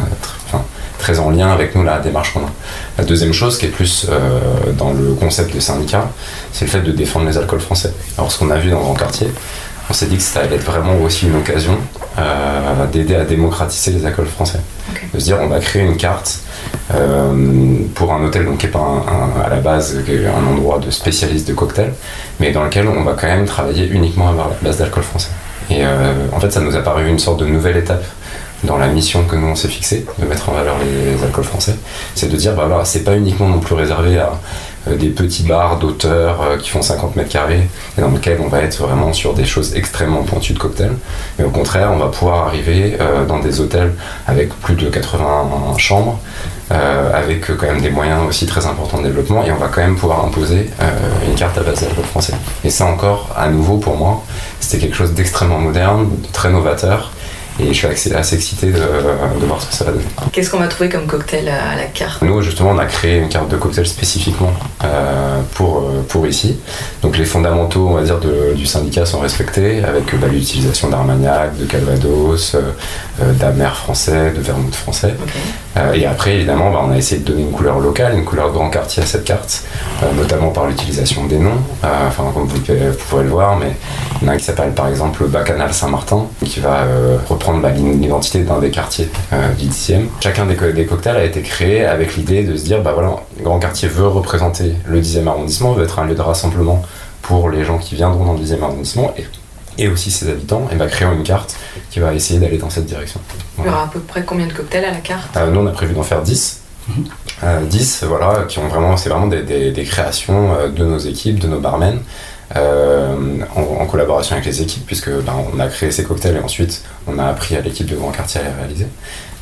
très, 1.06 1.20
en 1.20 1.30
lien 1.30 1.48
avec 1.52 1.76
nous 1.76 1.84
la 1.84 2.00
démarche 2.00 2.32
qu'on 2.32 2.40
a. 2.40 2.50
La 2.98 3.04
deuxième 3.04 3.32
chose 3.32 3.58
qui 3.58 3.66
est 3.66 3.74
plus 3.80 4.06
euh, 4.08 4.40
dans 4.76 4.92
le 4.92 5.14
concept 5.14 5.54
de 5.54 5.60
syndicat, 5.60 6.10
c'est 6.52 6.64
le 6.64 6.70
fait 6.70 6.80
de 6.80 6.90
défendre 6.90 7.26
les 7.26 7.38
alcools 7.38 7.60
français. 7.60 7.92
Alors 8.18 8.32
ce 8.32 8.38
qu'on 8.38 8.50
a 8.50 8.56
vu 8.56 8.70
dans 8.70 8.78
le 8.78 8.82
grand 8.82 8.94
quartier, 8.94 9.28
on 9.88 9.92
s'est 9.92 10.06
dit 10.06 10.16
que 10.16 10.22
ça 10.22 10.40
allait 10.40 10.56
être 10.56 10.64
vraiment 10.64 10.96
aussi 11.04 11.28
une 11.28 11.36
occasion 11.36 11.78
euh, 12.18 12.86
d'aider 12.92 13.14
à 13.14 13.24
démocratiser 13.24 13.92
les 13.92 14.04
alcools 14.04 14.26
français. 14.26 14.58
De 15.14 15.20
se 15.20 15.26
dire 15.26 15.38
on 15.40 15.46
va 15.46 15.60
créer 15.60 15.82
une 15.82 15.96
carte 15.96 16.40
euh, 16.92 17.76
pour 17.94 18.12
un 18.12 18.24
hôtel 18.24 18.44
donc 18.44 18.58
qui 18.58 18.66
n'est 18.66 18.72
pas 18.72 19.04
à 19.44 19.48
la 19.48 19.60
base 19.60 19.96
un 20.08 20.46
endroit 20.52 20.80
de 20.80 20.90
spécialiste 20.90 21.46
de 21.46 21.54
cocktails, 21.54 21.92
mais 22.40 22.50
dans 22.50 22.64
lequel 22.64 22.88
on 22.88 23.04
va 23.04 23.12
quand 23.12 23.28
même 23.28 23.44
travailler 23.44 23.86
uniquement 23.86 24.30
à 24.30 24.34
la 24.34 24.48
base 24.60 24.78
d'alcool 24.78 25.04
français. 25.04 25.30
Et 25.70 25.84
en 26.32 26.40
fait 26.40 26.50
ça 26.50 26.60
nous 26.60 26.74
a 26.76 26.80
paru 26.80 27.08
une 27.08 27.18
sorte 27.18 27.40
de 27.40 27.46
nouvelle 27.46 27.76
étape 27.76 28.04
dans 28.64 28.78
la 28.78 28.88
mission 28.88 29.24
que 29.24 29.36
nous 29.36 29.48
on 29.48 29.54
s'est 29.54 29.68
fixée, 29.68 30.06
de 30.18 30.26
mettre 30.26 30.48
en 30.48 30.52
valeur 30.52 30.76
les, 30.78 31.22
alcools 31.22 31.44
français, 31.44 31.76
c'est 32.14 32.28
de 32.30 32.36
dire 32.36 32.54
bah 32.54 32.64
voilà, 32.66 32.84
c'est 32.84 33.04
pas 33.04 33.16
uniquement 33.16 33.48
non 33.48 33.58
plus 33.58 33.74
réservé 33.74 34.18
à 34.18 34.32
euh, 34.88 34.96
des 34.96 35.08
petits 35.08 35.42
bars 35.42 35.78
d'auteurs 35.78 36.42
euh, 36.42 36.56
qui 36.56 36.70
font 36.70 36.82
50 36.82 37.16
mètres 37.16 37.30
carrés 37.30 37.68
et 37.96 38.00
dans 38.00 38.10
lesquels 38.10 38.38
on 38.42 38.48
va 38.48 38.60
être 38.60 38.78
vraiment 38.82 39.12
sur 39.12 39.34
des 39.34 39.44
choses 39.44 39.74
extrêmement 39.74 40.22
pointues 40.22 40.52
de 40.52 40.58
cocktail, 40.58 40.92
mais 41.38 41.44
au 41.44 41.50
contraire 41.50 41.90
on 41.92 41.98
va 41.98 42.08
pouvoir 42.08 42.46
arriver 42.46 42.96
euh, 43.00 43.26
dans 43.26 43.40
des 43.40 43.60
hôtels 43.60 43.94
avec 44.26 44.50
plus 44.60 44.74
de 44.74 44.88
80 44.88 45.76
chambres, 45.78 46.18
avec 46.68 47.46
quand 47.46 47.66
même 47.66 47.80
des 47.80 47.90
moyens 47.90 48.22
aussi 48.28 48.44
très 48.44 48.66
importants 48.66 48.98
de 48.98 49.04
développement 49.04 49.44
et 49.44 49.52
on 49.52 49.56
va 49.56 49.68
quand 49.68 49.82
même 49.82 49.94
pouvoir 49.94 50.24
imposer 50.24 50.68
une 51.24 51.34
carte 51.36 51.56
à 51.58 51.60
base 51.60 51.80
d'alcool 51.80 52.04
français. 52.04 52.32
Et 52.64 52.70
ça 52.70 52.86
encore, 52.86 53.30
à 53.36 53.48
nouveau 53.48 53.76
pour 53.76 53.96
moi, 53.96 54.24
c'était 54.58 54.78
quelque 54.78 54.96
chose 54.96 55.12
d'extrêmement 55.12 55.60
moderne, 55.60 56.08
de 56.08 56.32
très 56.32 56.50
novateur 56.50 57.12
et 57.58 57.68
je 57.68 57.72
suis 57.72 57.86
assez, 57.86 58.34
excité 58.34 58.66
de, 58.66 58.80
voir 59.46 59.62
ce 59.62 59.68
que 59.68 59.74
ça 59.74 59.84
va 59.84 59.92
donner. 59.92 60.04
Qu'est-ce 60.32 60.50
qu'on 60.50 60.58
va 60.58 60.68
trouver 60.68 60.90
comme 60.90 61.06
cocktail 61.06 61.48
à 61.48 61.74
la 61.74 61.84
carte? 61.84 62.20
Nous, 62.22 62.42
justement, 62.42 62.70
on 62.70 62.78
a 62.78 62.84
créé 62.84 63.18
une 63.18 63.28
carte 63.28 63.48
de 63.48 63.56
cocktail 63.56 63.86
spécifiquement 63.86 64.52
euh, 64.84 65.40
pour, 65.54 65.78
euh, 65.78 66.04
pour 66.06 66.26
ici. 66.26 66.58
Donc 67.02 67.16
les 67.16 67.24
fondamentaux, 67.24 67.88
on 67.88 67.94
va 67.94 68.02
dire, 68.02 68.18
du 68.54 68.66
syndicat 68.66 69.06
sont 69.06 69.20
respectés, 69.20 69.82
avec 69.82 70.14
bah, 70.20 70.26
l'utilisation 70.30 70.90
d'Armagnac, 70.90 71.56
de 71.56 71.64
Calvados, 71.64 72.54
euh, 72.54 73.32
d'amer 73.32 73.74
français, 73.74 74.32
de 74.36 74.40
vermouth 74.40 74.74
français. 74.74 75.14
et 75.94 76.04
après, 76.04 76.34
évidemment, 76.34 76.70
bah, 76.70 76.82
on 76.86 76.90
a 76.90 76.96
essayé 76.98 77.22
de 77.22 77.26
donner 77.26 77.42
une 77.42 77.52
couleur 77.52 77.78
locale, 77.78 78.14
une 78.18 78.24
couleur 78.24 78.52
grand 78.52 78.68
quartier 78.68 79.02
à 79.02 79.06
cette 79.06 79.24
carte, 79.24 79.64
notamment 80.14 80.50
par 80.50 80.66
l'utilisation 80.66 81.24
des 81.24 81.38
noms. 81.38 81.62
enfin, 81.82 82.24
comme 82.34 82.46
vous, 82.46 82.60
pouvez 82.60 83.22
le 83.22 83.30
voir, 83.30 83.56
mais 83.56 83.72
il 84.20 84.26
y 84.26 84.28
en 84.28 84.32
a 84.32 84.34
un 84.34 84.36
qui 84.36 84.44
s'appelle 84.44 84.72
par 84.72 84.88
exemple 84.88 85.24
Bacchanal 85.24 85.72
Saint-Martin, 85.72 86.26
qui 86.44 86.60
va 86.60 86.84
reprendre 87.28 87.45
bah, 87.54 87.70
l'identité 87.70 88.40
d'un 88.40 88.58
des 88.58 88.70
quartiers 88.70 89.08
euh, 89.32 89.52
du 89.54 89.66
10e. 89.66 90.06
Chacun 90.20 90.46
des, 90.46 90.54
des, 90.72 90.86
cocktails 90.86 91.16
a 91.16 91.24
été 91.24 91.40
créé 91.42 91.84
avec 91.84 92.16
l'idée 92.16 92.42
de 92.44 92.56
se 92.56 92.64
dire, 92.64 92.82
bah 92.82 92.92
voilà, 92.92 93.16
Grand 93.42 93.58
Quartier 93.58 93.88
veut 93.88 94.08
représenter 94.08 94.74
le 94.86 95.00
10e 95.00 95.26
arrondissement, 95.26 95.72
veut 95.72 95.84
être 95.84 95.98
un 95.98 96.04
lieu 96.06 96.14
de 96.14 96.20
rassemblement 96.22 96.82
pour 97.22 97.50
les 97.50 97.64
gens 97.64 97.78
qui 97.78 97.94
viendront 97.94 98.24
dans 98.24 98.32
le 98.34 98.40
10e 98.40 98.62
arrondissement 98.62 99.12
et, 99.16 99.24
et 99.84 99.88
aussi 99.88 100.10
ses 100.10 100.28
habitants, 100.30 100.68
et 100.72 100.76
bah, 100.76 100.86
créons 100.86 101.12
une 101.12 101.22
carte 101.24 101.56
qui 101.90 101.98
va 102.00 102.14
essayer 102.14 102.38
d'aller 102.40 102.58
dans 102.58 102.70
cette 102.70 102.86
direction. 102.86 103.20
Il 103.58 103.64
y 103.64 103.68
aura 103.68 103.84
à 103.84 103.88
peu 103.88 104.00
près 104.00 104.22
combien 104.24 104.46
de 104.46 104.52
cocktails 104.52 104.84
à 104.84 104.90
la 104.92 104.98
carte? 104.98 105.36
Euh, 105.36 105.50
Nous, 105.50 105.60
on 105.60 105.66
a 105.66 105.72
prévu 105.72 105.94
d'en 105.94 106.02
faire 106.02 106.22
10 106.22 106.62
Mhm. 106.88 107.66
10, 107.68 108.04
voilà, 108.06 108.44
qui 108.46 108.60
ont 108.60 108.68
vraiment, 108.68 108.96
c'est 108.96 109.08
vraiment 109.08 109.26
des, 109.26 109.42
des- 109.42 109.72
des 109.72 109.82
créations 109.82 110.54
euh, 110.54 110.68
de 110.68 110.84
nos 110.84 110.98
équipes, 110.98 111.40
de 111.40 111.48
nos 111.48 111.58
barmen, 111.58 111.98
euh, 112.54 113.16
en, 113.56 113.86
collaboration 113.86 114.34
avec 114.36 114.46
les 114.46 114.62
équipes, 114.62 114.86
puisque 114.86 115.10
ben, 115.10 115.34
on 115.52 115.58
a 115.58 115.66
créé 115.66 115.90
ces 115.90 116.04
cocktails 116.04 116.36
et 116.36 116.40
ensuite 116.40 116.82
on 117.06 117.18
a 117.18 117.24
appris 117.24 117.56
à 117.56 117.60
l'équipe 117.60 117.86
de 117.86 117.96
Grand 117.96 118.12
Quartier 118.12 118.40
à 118.40 118.44
les 118.44 118.50
réaliser. 118.50 118.86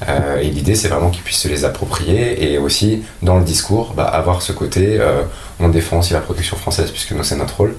Euh, 0.09 0.39
et 0.39 0.49
l'idée, 0.51 0.75
c'est 0.75 0.89
vraiment 0.89 1.11
qu'ils 1.11 1.23
puissent 1.23 1.41
se 1.41 1.49
les 1.49 1.65
approprier 1.65 2.53
et 2.53 2.59
aussi, 2.59 3.03
dans 3.23 3.39
le 3.39 3.45
discours, 3.45 3.95
bah, 3.95 4.05
avoir 4.05 4.43
ce 4.43 4.53
côté, 4.53 4.99
euh, 5.01 5.23
on 5.61 5.69
défend 5.69 5.99
aussi 5.99 6.13
la 6.15 6.21
production 6.21 6.57
française, 6.57 6.91
puisque 6.91 7.13
nous, 7.13 7.25
c'est 7.25 7.37
notre 7.37 7.57
rôle. 7.57 7.77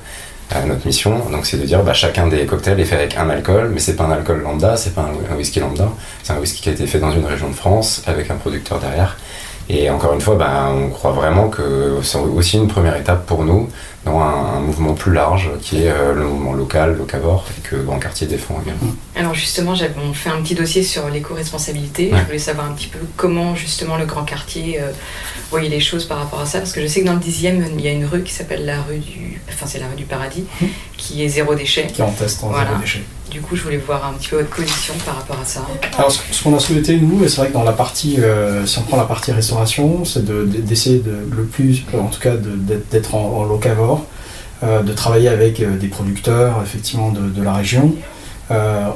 euh, 0.56 0.66
notre 0.66 0.86
mission, 0.86 1.30
donc 1.32 1.46
c'est 1.48 1.58
de 1.58 1.66
dire 1.66 1.82
bah, 1.84 1.94
chacun 1.94 2.28
des 2.28 2.46
cocktails 2.46 2.80
est 2.80 2.86
fait 2.86 2.96
avec 2.96 3.18
un 3.18 3.30
alcool, 3.30 3.72
mais 3.74 3.80
c'est 3.80 3.96
pas 3.96 4.04
un 4.04 4.12
alcool 4.12 4.42
lambda, 4.44 4.78
c'est 4.78 4.94
pas 4.94 5.02
un, 5.02 5.34
un 5.34 5.38
whisky 5.38 5.60
lambda, 5.60 5.90
c'est 6.24 6.34
un 6.34 6.40
whisky 6.40 6.62
qui 6.62 6.70
a 6.70 6.72
été 6.74 6.86
fait 6.86 7.00
dans 7.00 7.12
une 7.12 7.26
région 7.26 7.50
de 7.50 7.56
France 7.56 8.04
avec 8.06 8.30
un 8.30 8.36
producteur 8.36 8.80
derrière. 8.80 9.18
Et 9.68 9.90
encore 9.90 10.14
une 10.14 10.22
fois, 10.22 10.36
bah, 10.36 10.70
on 10.72 10.90
croit 10.90 11.12
vraiment 11.12 11.50
que 11.50 11.98
c'est 12.04 12.20
aussi 12.20 12.58
une 12.58 12.68
première 12.68 12.96
étape 12.98 13.26
pour 13.26 13.44
nous 13.44 13.68
dans 14.06 14.20
un, 14.20 14.58
un 14.58 14.60
mouvement 14.60 14.94
plus 14.94 15.12
large 15.12 15.50
qui 15.60 15.82
est 15.84 15.90
euh, 15.92 16.14
le 16.14 16.24
mouvement 16.26 16.54
local, 16.54 16.96
locavore, 16.96 17.46
et 17.58 17.62
que 17.68 17.76
Grand 17.78 17.98
Quartier 17.98 18.28
défend 18.28 18.62
également. 18.64 18.94
Alors 19.16 19.34
justement, 19.34 19.74
j'avais 19.74 19.96
on 20.08 20.14
fait 20.14 20.30
un 20.30 20.40
petit 20.44 20.54
dossier 20.54 20.84
sur 20.84 21.10
l'éco-responsabilité. 21.10 22.12
Ouais. 22.14 22.20
Je 22.20 22.26
voulais 22.26 22.38
savoir 22.38 22.68
un 22.68 22.74
petit 22.74 22.88
peu 22.90 23.00
comment 23.18 23.56
justement 23.56 23.98
le 23.98 24.06
grand 24.06 24.24
quartier 24.24 24.80
euh, 24.80 24.92
voyait 25.50 25.70
les 25.70 25.80
choses 25.80 26.06
par 26.06 26.20
rapport 26.20 26.42
à 26.42 26.46
ça, 26.46 26.60
parce 26.60 26.72
que 26.72 26.82
je 26.82 26.86
sais 26.88 27.02
que 27.02 27.08
dans 27.08 27.14
le 27.14 27.20
dixième, 27.20 27.66
il 27.76 27.84
y 27.84 27.88
a 27.88 27.92
une 27.92 28.06
rue 28.06 28.22
qui 28.22 28.34
s'appelle 28.34 28.66
la 28.66 28.82
rue 28.84 29.00
du, 29.00 29.42
enfin 29.50 29.66
c'est 29.68 29.80
la 29.80 29.88
rue 29.88 29.96
du 29.96 30.06
Paradis, 30.06 30.46
Mhm. 30.62 30.68
qui 30.98 31.24
est 31.26 31.28
zéro 31.30 31.56
déchet. 31.56 31.88
Qui 31.88 32.02
est 32.02 32.06
en 32.06 32.12
test 32.12 32.44
en 32.44 32.50
Voilà. 32.50 32.68
zéro 32.70 32.82
déchet. 32.82 33.02
Du 33.32 33.42
coup, 33.42 33.56
je 33.56 33.64
voulais 33.64 33.78
voir 33.78 34.06
un 34.06 34.14
petit 34.14 34.30
peu 34.30 34.38
votre 34.38 34.50
position 34.50 34.94
par 35.06 35.16
rapport 35.16 35.40
à 35.42 35.46
ça. 35.46 35.62
Alors, 35.98 36.12
ce 36.12 36.44
qu'on 36.44 36.56
a 36.56 36.60
souhaité, 36.60 36.98
nous, 36.98 37.24
et 37.24 37.28
c'est 37.28 37.38
vrai 37.38 37.48
que 37.48 37.54
dans 37.54 37.64
la 37.64 37.74
partie, 37.74 38.18
euh, 38.20 38.66
si 38.66 38.78
on 38.78 38.84
prend 38.84 38.98
la 38.98 39.04
partie 39.06 39.32
restauration, 39.32 40.06
c'est 40.06 40.24
de- 40.24 40.46
de- 40.46 40.62
d'essayer 40.62 41.00
de, 41.00 41.12
le 41.36 41.44
plus, 41.44 41.84
euh, 41.94 42.00
en 42.00 42.08
tout 42.08 42.20
cas, 42.20 42.34
d'être 42.92 43.16
en, 43.16 43.40
en 43.40 43.44
locavore, 43.44 44.06
euh, 44.64 44.82
de 44.84 44.94
travailler 44.94 45.28
avec 45.28 45.62
des 45.80 45.88
producteurs, 45.88 46.62
effectivement, 46.64 47.12
de, 47.12 47.44
la 47.44 47.54
région. 47.54 47.94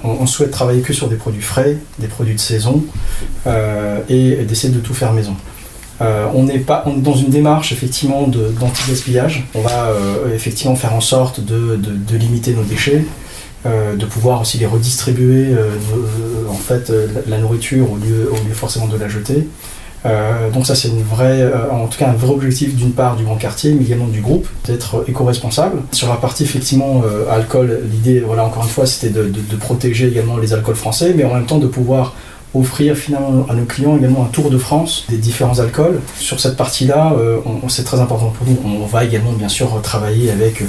On, 0.03 0.27
souhaite 0.27 0.51
travailler 0.51 0.81
que 0.81 0.93
sur 0.93 1.07
des 1.07 1.15
produits 1.15 1.41
frais, 1.41 1.77
des 1.97 2.07
produits 2.07 2.35
de 2.35 2.39
saison, 2.39 2.83
et, 4.07 4.35
d'essayer 4.47 4.71
de 4.71 4.79
tout 4.79 4.93
faire 4.93 5.11
maison. 5.11 5.35
On 5.99 6.43
n'est 6.43 6.59
pas 6.59 6.83
on 6.85 6.97
est 6.97 7.01
dans 7.01 7.15
une 7.15 7.29
démarche 7.29 7.71
effectivement 7.71 8.27
d'anti-gaspillage. 8.27 9.47
On 9.55 9.61
va 9.61 9.91
effectivement 10.33 10.75
faire 10.75 10.93
en 10.93 11.01
sorte 11.01 11.39
de 11.39 12.15
limiter 12.15 12.53
nos 12.53 12.63
déchets, 12.63 13.03
euh, 13.65 13.97
de 13.97 14.05
pouvoir 14.05 14.39
aussi 14.39 14.57
les 14.57 14.65
redistribuer 14.65 15.47
euh, 15.49 15.67
en 16.49 16.53
fait 16.53 16.89
euh, 16.89 17.07
la, 17.27 17.37
nourriture 17.39 17.91
au 17.91 17.97
lieu, 17.97 18.31
au 18.31 18.47
lieu 18.47 18.53
forcément 18.53 18.87
de 18.87 18.97
la 18.97 19.09
jeter. 19.09 19.49
Donc 20.53 20.65
ça 20.65 20.75
c'est 20.75 20.87
une 20.87 21.03
vraie, 21.03 21.51
en 21.69 21.87
tout 21.87 21.99
cas 21.99 22.07
un 22.07 22.13
vrai 22.13 22.31
objectif 22.31 22.73
d'une 22.73 22.93
part 22.93 23.17
du 23.17 23.25
grand 23.25 23.35
quartier, 23.35 23.73
mais 23.73 23.83
également 23.83 24.07
du 24.07 24.21
groupe, 24.21 24.47
d'être 24.65 25.03
éco-responsable. 25.09 25.81
Sur 25.91 26.07
la 26.07 26.15
partie 26.15 26.43
effectivement 26.43 27.03
alcool, 27.29 27.81
l'idée, 27.91 28.21
voilà 28.21 28.45
encore 28.45 28.63
une 28.63 28.69
fois, 28.69 28.85
c'était 28.85 29.09
de, 29.09 29.29
protéger 29.59 30.07
également 30.07 30.37
les 30.37 30.53
alcools 30.53 30.77
français, 30.77 31.13
mais 31.13 31.25
en 31.25 31.33
même 31.33 31.45
temps 31.45 31.57
de 31.57 31.67
pouvoir 31.67 32.15
offrir 32.53 32.95
finalement 32.95 33.45
à 33.49 33.53
nos 33.53 33.65
clients 33.65 33.97
également 33.97 34.23
un 34.23 34.29
tour 34.29 34.49
de 34.49 34.57
France 34.57 35.03
des 35.09 35.17
différents 35.17 35.59
alcools. 35.59 35.99
Sur 36.17 36.39
cette 36.39 36.55
partie-là, 36.55 37.13
c'est 37.67 37.83
très 37.83 37.99
important 37.99 38.29
pour 38.29 38.47
nous. 38.47 38.57
On 38.81 38.85
va 38.85 39.03
également 39.03 39.33
bien 39.33 39.49
sûr 39.49 39.81
travailler 39.81 40.31
avec 40.31 40.63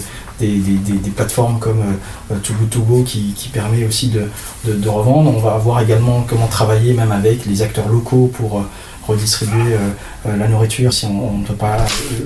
des, 0.47 1.11
plateformes 1.15 1.59
comme 1.59 1.83
euh, 2.31 2.37
Too 2.43 2.55
Good 2.55 2.71
To 2.71 2.81
Go 2.81 3.03
qui, 3.03 3.33
qui 3.37 3.49
permet 3.49 3.85
aussi 3.85 4.09
de, 4.09 4.89
revendre. 4.89 5.33
On 5.35 5.41
va 5.41 5.59
voir 5.59 5.81
également 5.81 6.25
comment 6.27 6.47
travailler 6.47 6.93
même 6.93 7.13
avec 7.13 7.47
les 7.47 7.63
acteurs 7.63 7.89
locaux 7.89 8.31
pour 8.33 8.59
euh, 8.59 8.63
redistribuer 9.07 9.75
euh, 9.75 9.79
euh, 10.27 10.37
la 10.37 10.49
nourriture 10.49 10.93
si 10.93 11.07
on 11.07 11.39
ne 11.39 11.45
peut 11.45 11.55
pas 11.55 11.79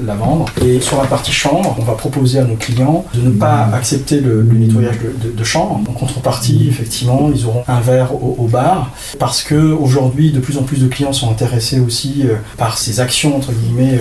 la 0.04 0.14
vendre. 0.14 0.46
Et 0.64 0.80
sur 0.80 1.00
la 1.00 1.06
partie 1.06 1.32
chambre, 1.32 1.76
on 1.78 1.82
va 1.82 1.94
proposer 1.94 2.38
à 2.38 2.44
nos 2.44 2.56
clients 2.56 3.04
de 3.14 3.20
ne 3.20 3.30
pas 3.30 3.70
accepter 3.72 4.20
le, 4.20 4.42
nettoyage 4.42 4.96
de, 4.98 5.44
chambre. 5.44 5.80
En 5.88 5.92
contrepartie, 5.92 6.66
effectivement, 6.68 7.30
ils 7.34 7.46
auront 7.46 7.64
un 7.68 7.80
verre 7.80 8.14
au, 8.14 8.46
bar 8.46 8.90
parce 9.18 9.42
que 9.42 9.72
aujourd'hui, 9.72 10.32
de 10.32 10.40
plus 10.40 10.58
en 10.58 10.62
plus 10.62 10.80
de 10.80 10.88
clients 10.88 11.12
sont 11.12 11.30
intéressés 11.30 11.80
aussi 11.80 12.24
par 12.56 12.78
ces 12.78 13.00
actions 13.00 13.36
entre 13.36 13.52
guillemets. 13.52 13.98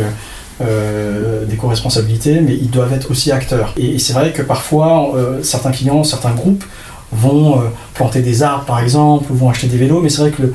Euh, 0.62 1.45
d'éco-responsabilité, 1.45 2.39
mais 2.39 2.53
ils 2.53 2.69
doivent 2.69 2.93
être 2.93 3.10
aussi 3.10 3.31
acteurs. 3.31 3.74
Et, 3.75 3.98
c'est 3.98 4.13
vrai 4.13 4.31
que 4.31 4.43
parfois, 4.43 5.15
euh, 5.15 5.41
certains 5.41 5.72
clients, 5.72 6.03
certains 6.03 6.31
groupes 6.31 6.63
vont 7.12 7.57
euh, 7.57 7.63
planter 7.95 8.22
des 8.22 8.43
arbres, 8.43 8.65
par 8.65 8.79
exemple, 8.79 9.31
ou 9.31 9.36
vont 9.36 9.50
acheter 9.50 9.65
des 9.65 9.77
vélos, 9.77 10.01
mais 10.01 10.10
c'est 10.10 10.22
vrai 10.22 10.31
que 10.31 10.53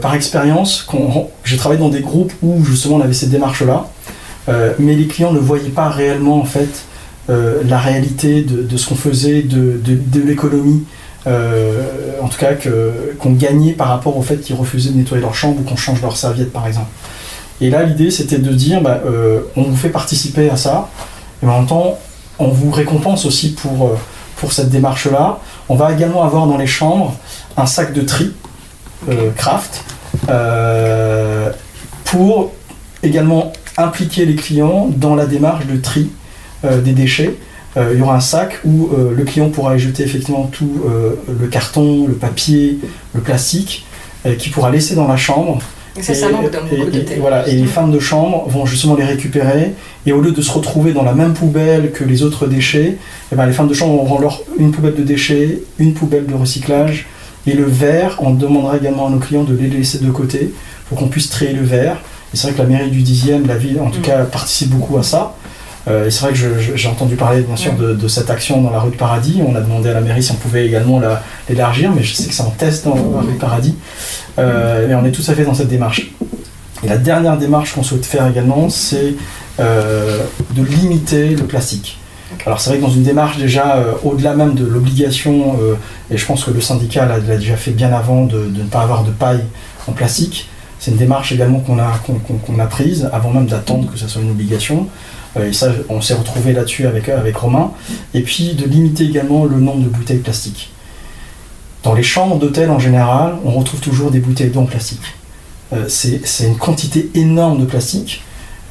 par 0.00 0.14
expérience, 0.14 0.88
j'ai 1.42 1.56
travaillé 1.56 1.80
dans 1.80 1.88
des 1.88 2.02
groupes 2.02 2.32
où 2.40 2.64
justement 2.64 2.98
on 2.98 3.00
avait 3.00 3.12
cette 3.14 3.30
démarche-là, 3.30 3.88
mais 4.78 4.94
les 4.94 5.08
clients 5.08 5.32
ne 5.32 5.40
voyaient 5.40 5.70
pas 5.70 5.88
réellement 5.88 6.38
en 6.40 6.44
fait 6.44 6.84
la 7.28 7.80
réalité 7.80 8.42
de, 8.42 8.76
ce 8.76 8.88
qu'on 8.88 8.94
faisait, 8.94 9.42
de, 9.42 9.80
l'économie, 10.24 10.84
en 11.26 12.28
tout 12.28 12.38
cas 12.38 12.52
qu'on 13.18 13.32
gagnait 13.32 13.72
par 13.72 13.88
rapport 13.88 14.16
au 14.16 14.22
fait 14.22 14.36
qu'ils 14.36 14.54
refusaient 14.54 14.90
de 14.90 14.98
nettoyer 14.98 15.20
leur 15.20 15.34
chambre 15.34 15.58
ou 15.58 15.64
qu'on 15.64 15.74
change 15.74 16.00
leur 16.00 16.16
serviette 16.16 16.52
par 16.52 16.68
exemple. 16.68 16.86
Et 17.62 17.70
là 17.70 17.84
l'idée 17.84 18.10
c'était 18.10 18.38
de 18.38 18.52
dire 18.52 18.82
bah, 18.82 19.00
euh, 19.06 19.42
on 19.54 19.62
vous 19.62 19.76
fait 19.76 19.88
participer 19.88 20.50
à 20.50 20.56
ça, 20.56 20.88
et 21.42 21.46
en 21.46 21.60
même 21.60 21.68
temps 21.68 21.96
on 22.40 22.48
vous 22.48 22.72
récompense 22.72 23.24
aussi 23.24 23.52
pour, 23.52 23.86
euh, 23.86 23.98
pour 24.36 24.52
cette 24.52 24.68
démarche-là. 24.68 25.38
On 25.68 25.76
va 25.76 25.92
également 25.92 26.24
avoir 26.24 26.48
dans 26.48 26.58
les 26.58 26.66
chambres 26.66 27.14
un 27.56 27.66
sac 27.66 27.92
de 27.92 28.02
tri 28.02 28.32
euh, 29.08 29.30
craft 29.36 29.84
pour 32.04 32.52
également 33.02 33.52
impliquer 33.78 34.26
les 34.26 34.34
clients 34.34 34.90
dans 34.94 35.14
la 35.14 35.26
démarche 35.26 35.66
de 35.66 35.76
tri 35.76 36.10
des 36.62 36.92
déchets. 36.92 37.36
Il 37.76 37.98
y 37.98 38.02
aura 38.02 38.16
un 38.16 38.20
sac 38.20 38.60
où 38.64 38.90
le 38.94 39.24
client 39.24 39.48
pourra 39.48 39.74
y 39.74 39.78
jeter 39.80 40.04
effectivement 40.04 40.44
tout 40.52 40.84
le 41.26 41.46
carton, 41.46 42.06
le 42.06 42.14
papier, 42.14 42.78
le 43.14 43.20
plastique, 43.20 43.86
qu'il 44.38 44.52
pourra 44.52 44.70
laisser 44.70 44.94
dans 44.94 45.08
la 45.08 45.16
chambre. 45.16 45.60
Et 45.98 46.02
ça, 46.02 46.14
ça 46.14 46.28
Et- 46.28 46.32
manque 46.32 46.50
dans 46.50 46.58
et- 46.66 46.76
beaucoup 46.76 46.88
et- 46.88 46.90
d'hôtels. 47.00 47.18
et 47.18 47.20
voilà, 47.20 47.46
et 47.48 47.54
les 47.54 47.66
femmes 47.66 47.90
de 47.92 47.98
chambre 48.00 48.46
vont 48.48 48.64
justement 48.66 48.94
les 48.96 49.04
récupérer. 49.04 49.72
Et 50.06 50.12
au 50.12 50.20
lieu 50.20 50.32
de 50.32 50.40
se 50.42 50.50
retrouver 50.50 50.92
dans 50.92 51.02
la 51.02 51.12
même 51.14 51.34
poubelle 51.34 51.92
que 51.92 52.02
les 52.04 52.22
autres 52.22 52.46
déchets, 52.46 52.96
eh 53.30 53.36
ben, 53.36 53.46
les 53.46 53.52
femmes 53.52 53.68
de 53.68 53.74
chambre 53.74 53.94
auront 54.02 54.18
leur, 54.18 54.40
une 54.58 54.70
poubelle 54.72 54.94
de 54.94 55.02
déchets, 55.02 55.60
une 55.78 55.92
poubelle 55.94 56.26
de 56.26 56.34
recyclage. 56.34 57.06
Et 57.46 57.52
le 57.54 57.64
verre, 57.64 58.18
on 58.20 58.30
demandera 58.30 58.76
également 58.76 59.08
à 59.08 59.10
nos 59.10 59.18
clients 59.18 59.42
de 59.44 59.54
les 59.54 59.68
laisser 59.68 59.98
de 59.98 60.10
côté 60.10 60.52
pour 60.88 60.96
qu'on 60.98 61.08
puisse 61.08 61.28
trier 61.28 61.52
le 61.52 61.62
verre. 61.64 61.96
Et 62.32 62.36
c'est 62.36 62.46
vrai 62.46 62.56
que 62.56 62.62
la 62.62 62.68
mairie 62.68 62.90
du 62.90 63.02
10e, 63.02 63.46
la 63.46 63.56
ville 63.56 63.78
en 63.80 63.90
tout 63.90 63.98
Mm. 63.98 64.02
cas, 64.02 64.24
participe 64.24 64.70
beaucoup 64.70 64.96
à 64.96 65.02
ça. 65.02 65.34
Euh, 65.88 66.06
et 66.06 66.10
c'est 66.10 66.20
vrai 66.26 66.32
que 66.32 66.38
j'ai 66.76 66.88
entendu 66.88 67.16
parler 67.16 67.40
bien 67.42 67.56
sûr 67.56 67.72
de, 67.74 67.94
de 67.94 68.08
cette 68.08 68.30
action 68.30 68.60
dans 68.62 68.70
la 68.70 68.80
rue 68.80 68.90
de 68.92 68.96
Paradis. 68.96 69.42
On 69.46 69.54
a 69.56 69.60
demandé 69.60 69.88
à 69.90 69.94
la 69.94 70.00
mairie 70.00 70.22
si 70.22 70.30
on 70.32 70.36
pouvait 70.36 70.64
également 70.66 71.00
la- 71.00 71.22
l'élargir, 71.48 71.90
mais 71.94 72.02
je 72.02 72.14
sais 72.14 72.26
que 72.28 72.34
c'est 72.34 72.42
en 72.42 72.50
test 72.50 72.84
dans 72.84 72.94
la 72.94 73.20
rue 73.20 73.32
de 73.34 73.38
Paradis. 73.38 73.74
Euh, 74.38 74.86
mais 74.88 74.94
on 74.94 75.04
est 75.04 75.10
tout 75.10 75.22
à 75.28 75.34
fait 75.34 75.44
dans 75.44 75.54
cette 75.54 75.68
démarche. 75.68 76.10
Et 76.84 76.88
la 76.88 76.98
dernière 76.98 77.36
démarche 77.36 77.74
qu'on 77.74 77.82
souhaite 77.82 78.06
faire 78.06 78.26
également, 78.28 78.68
c'est 78.68 79.14
euh, 79.60 80.18
de 80.52 80.62
limiter 80.62 81.30
le 81.30 81.44
plastique. 81.44 81.98
Alors 82.46 82.60
c'est 82.60 82.70
vrai 82.70 82.78
que 82.78 82.84
dans 82.84 82.90
une 82.90 83.02
démarche 83.02 83.36
déjà 83.36 83.76
euh, 83.76 83.92
au-delà 84.04 84.34
même 84.34 84.54
de 84.54 84.64
l'obligation, 84.64 85.56
euh, 85.60 85.74
et 86.10 86.16
je 86.16 86.24
pense 86.24 86.44
que 86.44 86.50
le 86.50 86.60
syndicat 86.60 87.06
l'a 87.06 87.20
déjà 87.20 87.56
fait 87.56 87.72
bien 87.72 87.92
avant 87.92 88.24
de, 88.24 88.46
de 88.46 88.62
ne 88.62 88.68
pas 88.68 88.80
avoir 88.80 89.04
de 89.04 89.10
paille 89.10 89.42
en 89.86 89.92
plastique, 89.92 90.48
c'est 90.80 90.90
une 90.92 90.96
démarche 90.96 91.30
également 91.32 91.60
qu'on 91.60 91.78
a, 91.78 91.92
qu'on 92.46 92.58
a 92.58 92.66
prise 92.66 93.08
avant 93.12 93.30
même 93.30 93.46
d'attendre 93.46 93.92
que 93.92 93.98
ça 93.98 94.08
soit 94.08 94.22
une 94.22 94.30
obligation. 94.30 94.88
Euh, 95.36 95.48
et 95.48 95.52
ça, 95.52 95.72
on 95.88 96.00
s'est 96.00 96.14
retrouvé 96.14 96.52
là-dessus 96.52 96.86
avec, 96.86 97.08
avec 97.08 97.36
Romain. 97.36 97.72
Et 98.14 98.22
puis 98.22 98.54
de 98.54 98.64
limiter 98.64 99.04
également 99.04 99.44
le 99.44 99.58
nombre 99.60 99.82
de 99.82 99.88
bouteilles 99.88 100.18
plastiques. 100.18 100.70
Dans 101.82 101.94
les 101.94 102.02
chambres 102.02 102.38
d'hôtel 102.38 102.70
en 102.70 102.78
général, 102.78 103.34
on 103.44 103.50
retrouve 103.52 103.80
toujours 103.80 104.10
des 104.10 104.20
bouteilles 104.20 104.50
d'eau 104.50 104.60
en 104.60 104.66
plastique. 104.66 105.02
Euh, 105.72 105.88
c'est 105.88 106.46
une 106.46 106.56
quantité 106.56 107.10
énorme 107.14 107.60
de 107.60 107.64
plastique. 107.64 108.22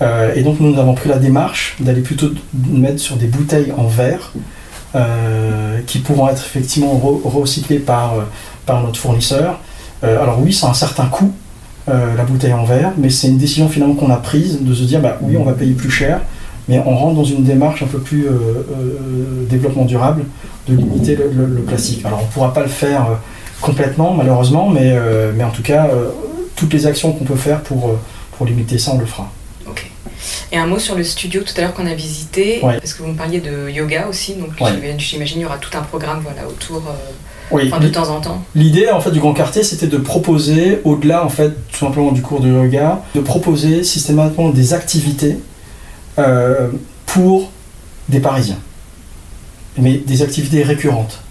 Euh, 0.02 0.34
et 0.36 0.42
donc 0.44 0.60
nous 0.60 0.80
avons 0.80 0.94
pris 0.94 1.10
la 1.10 1.18
démarche 1.18 1.76
d'aller 1.80 2.02
plutôt 2.02 2.30
mettre 2.70 3.00
sur 3.00 3.18
des 3.18 3.28
bouteilles 3.28 3.72
en 3.78 3.86
verre 3.86 4.32
euh, 4.96 5.80
qui 5.86 6.00
pourront 6.00 6.28
être 6.30 6.44
effectivement 6.44 6.94
re- 6.96 7.22
recyclées 7.24 7.80
par, 7.80 8.16
euh, 8.16 8.22
par 8.66 8.82
notre 8.82 8.98
fournisseur. 8.98 9.60
Euh, 10.04 10.22
alors 10.22 10.40
oui, 10.42 10.54
c'est 10.54 10.66
un 10.66 10.74
certain 10.74 11.06
coût, 11.06 11.32
euh, 11.90 12.16
la 12.16 12.24
bouteille 12.24 12.54
en 12.54 12.66
verre, 12.66 12.94
mais 12.98 13.10
c'est 13.10 13.28
une 13.28 13.38
décision 13.38 13.70
finalement 13.70 13.94
qu'on 13.94 14.10
a 14.10 14.18
prise 14.18 14.62
de 14.62 14.74
se 14.74 14.84
dire 14.84 15.02
bah 15.02 15.18
oui, 15.22 15.38
on 15.38 15.44
va 15.44 15.54
payer 15.54 15.74
plus 15.74 15.92
cher, 15.92 16.22
mais 16.68 16.80
on 16.86 16.96
rentre 16.96 17.16
dans 17.16 17.24
une 17.24 17.44
démarche 17.44 17.84
un 17.84 17.88
peu 17.88 18.00
plus 18.00 18.28
euh, 18.28 18.32
euh, 18.32 19.46
développement 19.50 19.86
durable 19.86 20.24
de 20.68 20.76
limiter 20.76 21.16
le, 21.16 21.30
le- 21.32 21.46
le 21.56 21.62
plastique. 21.62 22.06
Alors 22.06 22.20
on 22.22 22.26
ne 22.26 22.32
pourra 22.32 22.54
pas 22.54 22.62
le 22.62 22.70
faire 22.70 23.06
euh, 23.10 23.14
complètement 23.62 24.14
malheureusement, 24.14 24.70
mais, 24.70 24.94
mais 25.36 25.44
en 25.44 25.52
tout 25.52 25.62
cas, 25.64 25.88
toutes 26.56 26.74
les 26.74 26.88
actions 26.88 27.12
qu'on 27.14 27.26
peut 27.26 27.36
faire 27.36 27.62
pour, 27.62 27.96
pour 28.38 28.46
limiter 28.48 28.78
ça, 28.80 28.92
on 28.96 28.98
le 29.00 29.06
fera. 29.06 29.30
Ok. 29.68 29.86
Et 30.52 30.58
un 30.58 30.66
mot 30.66 30.80
sur 30.80 30.96
le 30.96 31.04
studio 31.04 31.42
tout 31.44 31.54
à 31.58 31.62
l'heure 31.62 31.74
qu'on 31.76 31.86
a 31.86 31.94
visité, 31.94 32.60
Ouais. 32.64 32.78
parce 32.80 32.94
que 32.96 33.04
vous 33.04 33.10
me 33.10 33.16
parliez 33.18 33.40
de 33.40 33.70
yoga 33.70 34.08
aussi, 34.10 34.34
donc 34.34 34.50
Ouais. 34.60 34.72
j'imagine 34.98 35.40
il 35.40 35.44
y 35.44 35.46
aura 35.46 35.58
tout 35.58 35.76
un 35.78 35.82
programme 35.82 36.22
voilà, 36.24 36.48
autour, 36.48 36.82
Oui. 37.52 37.64
Enfin, 37.68 37.80
de 37.80 37.90
temps 37.90 38.10
en 38.10 38.20
temps. 38.20 38.42
L'idée 38.56 38.90
en 38.90 39.00
fait 39.00 39.12
du 39.12 39.20
Grand 39.20 39.34
Quartier, 39.34 39.62
c'était 39.64 39.88
de 39.88 39.98
proposer, 39.98 40.80
au-delà 40.84 41.24
en 41.26 41.30
fait 41.30 41.52
tout 41.72 41.78
simplement 41.86 42.12
du 42.12 42.22
cours 42.24 42.40
de 42.40 42.48
yoga, 42.50 43.02
de 43.14 43.20
proposer 43.22 43.84
systématiquement 43.84 44.50
des 44.50 44.74
activités 44.74 45.38
euh, 46.22 46.68
pour 47.06 47.52
des 48.08 48.20
Parisiens, 48.20 48.60
mais 49.78 49.98
des 49.98 50.22
activités 50.22 50.64
récurrentes. 50.64 51.22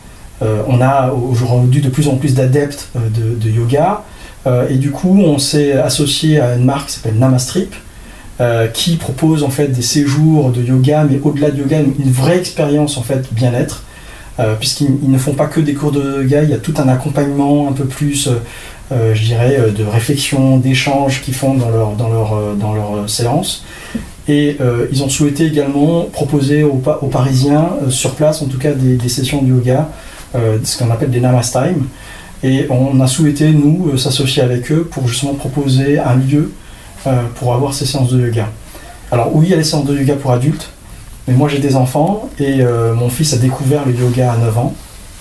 Euh, 0.42 0.62
on 0.68 0.80
a 0.82 1.12
aujourd'hui 1.12 1.80
de 1.80 1.88
plus 1.88 2.08
en 2.08 2.16
plus 2.16 2.34
d'adeptes 2.34 2.88
euh, 2.96 3.34
de, 3.36 3.50
yoga, 3.50 4.02
et 4.70 4.76
du 4.76 4.90
coup 4.90 5.18
on 5.18 5.38
s'est 5.38 5.72
associé 5.72 6.40
à 6.40 6.54
une 6.54 6.64
marque 6.64 6.88
qui 6.88 6.94
s'appelle 6.94 7.18
Namastrip, 7.18 7.74
qui 8.72 8.96
propose 8.96 9.42
en 9.42 9.50
fait 9.50 9.68
des 9.68 9.82
séjours 9.82 10.50
de 10.50 10.62
yoga, 10.62 11.06
mais 11.08 11.20
au-delà 11.22 11.50
de 11.50 11.58
yoga, 11.58 11.80
une, 11.80 12.10
vraie 12.10 12.38
expérience 12.38 12.96
en 12.96 13.02
fait 13.02 13.32
bien-être. 13.32 13.84
Puisqu'ils 14.58 14.96
ils 15.02 15.10
ne 15.10 15.18
font 15.18 15.34
pas 15.34 15.46
que 15.46 15.60
des 15.60 15.74
cours 15.74 15.92
de 15.92 16.22
yoga, 16.22 16.42
il 16.42 16.48
y 16.48 16.54
a 16.54 16.58
tout 16.58 16.72
un 16.78 16.88
accompagnement 16.88 17.68
un 17.68 17.72
peu 17.72 17.84
plus, 17.84 18.30
je 18.90 19.22
dirais, 19.22 19.58
de 19.76 19.84
réflexion, 19.84 20.56
d'échange 20.56 21.20
qu'ils 21.20 21.34
font 21.34 21.52
dans 21.52 21.68
leur, 21.68 21.90
dans 21.92 22.08
leur, 22.08 22.56
dans 22.56 22.72
leur 22.72 23.10
séance. 23.10 23.62
Et 24.30 24.56
euh, 24.60 24.86
ils 24.92 25.02
ont 25.02 25.08
souhaité 25.08 25.46
également 25.46 26.02
proposer 26.04 26.62
aux, 26.62 26.76
Pa- 26.76 27.00
aux 27.02 27.08
Parisiens, 27.08 27.70
euh, 27.82 27.90
sur 27.90 28.12
place 28.14 28.40
en 28.42 28.46
tout 28.46 28.58
cas, 28.58 28.70
des, 28.72 29.08
sessions 29.08 29.42
de 29.42 29.48
yoga, 29.48 29.88
euh, 30.36 30.56
ce 30.62 30.78
qu'on 30.78 30.88
appelle 30.92 31.10
des 31.10 31.18
Namastime. 31.18 31.88
Et 32.44 32.66
on 32.70 33.00
a 33.00 33.08
souhaité, 33.08 33.50
nous, 33.50 33.98
s'associer 33.98 34.40
avec 34.44 34.70
eux 34.70 34.84
pour 34.88 35.08
justement 35.08 35.34
proposer 35.34 35.98
un 35.98 36.14
lieu 36.14 36.52
pour 37.34 37.54
avoir 37.54 37.74
ces 37.74 37.86
séances 37.86 38.12
de 38.12 38.20
yoga. 38.20 38.46
Alors 39.10 39.34
oui, 39.34 39.46
il 39.46 39.50
y 39.50 39.54
a 39.54 39.56
les 39.56 39.64
séances 39.64 39.84
de 39.86 39.98
yoga 39.98 40.14
pour 40.14 40.30
adultes, 40.32 40.70
mais 41.26 41.34
moi 41.34 41.48
j'ai 41.48 41.58
des 41.58 41.76
enfants 41.76 42.30
et 42.38 42.60
mon 42.96 43.10
fils 43.10 43.34
a 43.34 43.36
découvert 43.36 43.82
le 43.86 43.92
yoga 43.94 44.32
à 44.32 44.36
9 44.38 44.56
ans 44.58 44.74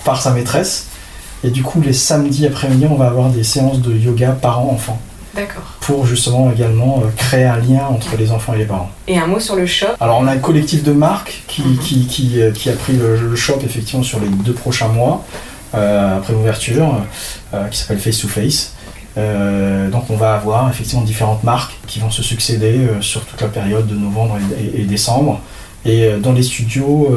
par 0.04 0.22
sa 0.22 0.30
maîtresse. 0.30 0.86
Et 1.44 1.50
du 1.50 1.62
coup, 1.62 1.82
les 1.82 1.92
samedis 1.92 2.46
après-midi, 2.46 2.86
on 2.90 2.94
va 2.96 3.08
avoir 3.08 3.28
des 3.28 3.44
séances 3.44 3.82
de 3.82 3.92
yoga 3.92 4.30
parents-enfants. 4.32 4.98
Pour 5.80 6.06
justement 6.06 6.50
également 6.52 7.02
euh, 7.04 7.08
créer 7.16 7.44
un 7.44 7.56
lien 7.58 7.84
entre 7.88 8.16
les 8.16 8.30
enfants 8.30 8.54
et 8.54 8.58
les 8.58 8.64
parents. 8.64 8.90
Et 9.08 9.18
un 9.18 9.26
mot 9.26 9.40
sur 9.40 9.56
le 9.56 9.66
shop. 9.66 9.86
Alors 10.00 10.18
on 10.20 10.26
a 10.26 10.32
un 10.32 10.38
collectif 10.38 10.82
de 10.82 10.92
marques 10.92 11.42
qui, 11.46 11.62
Mhm. 11.62 11.78
qui, 11.78 12.06
qui, 12.06 12.40
euh, 12.40 12.50
qui 12.52 12.68
a 12.70 12.72
pris 12.74 12.94
le, 12.94 13.16
le 13.16 13.36
shop 13.36 13.58
effectivement 13.64 14.02
sur 14.02 14.20
les 14.20 14.28
deux 14.28 14.52
prochains 14.52 14.88
mois 14.88 15.24
euh, 15.74 16.16
après 16.18 16.32
l'ouverture 16.32 16.94
euh, 17.54 17.66
qui 17.68 17.78
s'appelle 17.78 17.98
Face 17.98 18.18
to 18.18 18.28
Face. 18.28 18.74
Euh, 19.18 19.88
donc 19.90 20.04
on 20.10 20.16
va 20.16 20.34
avoir 20.34 20.70
effectivement 20.70 21.02
différentes 21.04 21.42
marques 21.44 21.72
qui 21.86 21.98
vont 21.98 22.10
se 22.10 22.22
succéder 22.22 22.78
sur 23.00 23.24
toute 23.24 23.40
la 23.40 23.48
période 23.48 23.86
de 23.86 23.94
novembre 23.94 24.36
et, 24.58 24.64
et- 24.78 24.80
et 24.82 24.84
décembre. 24.84 25.40
Et 25.84 26.10
dans 26.20 26.32
les 26.32 26.42
studios, 26.42 27.08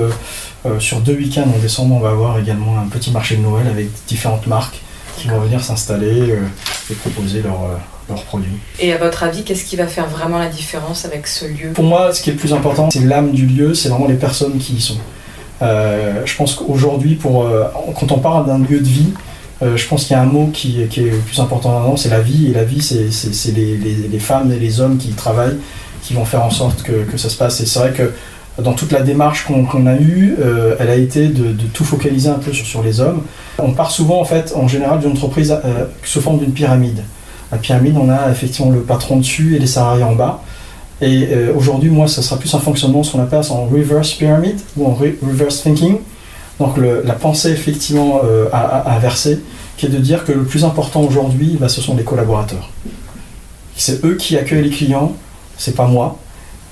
sur 0.79 1.01
deux 1.01 1.15
week-ends 1.15 1.43
en 1.53 1.59
décembre, 1.59 1.95
on 1.95 1.99
va 1.99 2.11
avoir 2.11 2.39
également 2.39 2.79
un 2.79 2.87
petit 2.87 3.11
marché 3.11 3.35
de 3.35 3.41
Noël 3.41 3.67
avec 3.67 3.89
différentes 4.07 4.47
marques 4.47 4.79
qui 5.17 5.27
vont 5.27 5.39
venir 5.41 5.61
s'installer 5.61 6.33
et 6.91 6.93
proposer 6.95 7.41
leurs 7.41 7.63
euh, 7.63 7.77
leurs 8.09 8.23
produits. 8.23 8.57
Et 8.79 8.91
à 8.93 8.97
votre 8.97 9.23
avis, 9.23 9.43
qu'est-ce 9.43 9.63
qui 9.63 9.75
va 9.77 9.87
faire 9.87 10.07
vraiment 10.07 10.37
la 10.39 10.49
différence 10.49 11.05
avec 11.05 11.25
ce 11.27 11.45
lieu? 11.45 11.69
Pour 11.73 11.85
moi, 11.85 12.13
ce 12.13 12.21
qui 12.21 12.29
est 12.29 12.33
le 12.33 12.39
plus 12.39 12.53
important, 12.53 12.89
c'est 12.91 12.99
l'âme 12.99 13.31
du 13.31 13.45
lieu, 13.45 13.73
c'est 13.73 13.89
vraiment 13.89 14.07
les 14.07 14.15
personnes 14.15 14.57
qui 14.57 14.73
y 14.73 14.81
sont. 14.81 14.97
Euh, 15.61 16.21
je 16.25 16.35
pense 16.35 16.55
qu'aujourd'hui, 16.55 17.15
pour, 17.15 17.43
euh, 17.45 17.63
quand 17.99 18.11
on 18.11 18.19
parle 18.19 18.45
d'un 18.45 18.59
lieu 18.59 18.79
de 18.79 18.87
vie, 18.87 19.13
euh, 19.61 19.77
je 19.77 19.87
pense 19.87 20.03
qu'il 20.05 20.13
y 20.15 20.19
a 20.19 20.21
un 20.21 20.25
mot 20.25 20.47
qui, 20.51 20.85
qui 20.89 21.01
est 21.01 21.11
le 21.11 21.17
plus 21.19 21.39
important 21.39 21.71
maintenant, 21.79 21.95
c'est 21.95 22.09
la 22.09 22.19
vie. 22.21 22.47
Et 22.47 22.53
la 22.53 22.63
vie, 22.65 22.81
c'est 22.81 23.11
c'est- 23.11 23.33
c'est 23.33 23.51
les, 23.51 23.77
les- 23.77 24.07
les 24.09 24.19
femmes 24.19 24.51
et 24.51 24.59
les 24.59 24.81
hommes 24.81 24.97
qui 24.97 25.09
y 25.09 25.13
travaillent, 25.13 25.57
qui 26.01 26.13
vont 26.13 26.25
faire 26.25 26.43
en 26.43 26.49
sorte 26.51 26.83
que, 26.83 27.03
que 27.09 27.17
ça 27.17 27.29
se 27.29 27.37
passe. 27.37 27.61
Et 27.61 27.65
c'est 27.65 27.79
vrai 27.79 27.93
que 27.93 28.11
dans 28.61 28.73
toute 28.73 28.91
la 28.91 29.01
démarche 29.01 29.45
qu'on 29.45 29.87
a 29.87 29.95
eue, 29.95 30.35
euh, 30.39 30.75
elle 30.79 30.89
a 30.89 30.95
été 30.95 31.27
de, 31.27 31.53
tout 31.73 31.83
focaliser 31.83 32.29
un 32.29 32.39
peu 32.39 32.53
sur, 32.53 32.83
les 32.83 33.01
hommes. 33.01 33.23
On 33.57 33.71
part 33.71 33.91
souvent, 33.91 34.19
en 34.21 34.25
fait, 34.25 34.53
en 34.55 34.67
général, 34.67 34.99
d'une 34.99 35.11
entreprise 35.11 35.51
euh, 35.51 35.85
sous 36.03 36.21
forme 36.21 36.39
d'une 36.39 36.53
pyramide. 36.53 37.03
La 37.51 37.57
pyramide, 37.57 37.97
on 37.97 38.09
a 38.09 38.29
effectivement 38.31 38.71
le 38.71 38.81
patron 38.81 39.17
dessus 39.17 39.55
et 39.55 39.59
les 39.59 39.67
salariés 39.67 40.03
en 40.03 40.13
bas. 40.13 40.43
Et 41.01 41.27
euh, 41.31 41.53
aujourd'hui, 41.55 41.89
moi, 41.89 42.07
ça 42.07 42.21
sera 42.21 42.39
plus 42.39 42.53
un 42.53 42.59
fonctionnement, 42.59 43.03
ce 43.03 43.11
qu'on 43.11 43.21
appelle 43.21 43.41
en 43.49 43.65
reverse 43.65 44.13
pyramid 44.13 44.59
ou 44.77 44.85
en 44.85 44.93
re- 44.93 45.15
reverse 45.21 45.61
thinking. 45.61 45.97
Donc 46.59 46.77
la 46.77 47.13
pensée 47.13 47.51
effectivement 47.51 48.21
euh, 48.23 48.45
à, 48.53 48.95
inversée, 48.95 49.39
qui 49.75 49.87
est 49.87 49.89
de 49.89 49.97
dire 49.97 50.23
que 50.23 50.31
le 50.31 50.43
plus 50.43 50.63
important 50.63 51.01
aujourd'hui, 51.01 51.57
bah, 51.59 51.67
ce 51.67 51.81
sont 51.81 51.95
les 51.95 52.03
collaborateurs. 52.03 52.69
C'est 53.75 54.05
eux 54.05 54.15
qui 54.15 54.37
accueillent 54.37 54.63
les 54.63 54.69
clients, 54.69 55.13
c'est 55.57 55.75
pas 55.75 55.87
moi. 55.87 56.19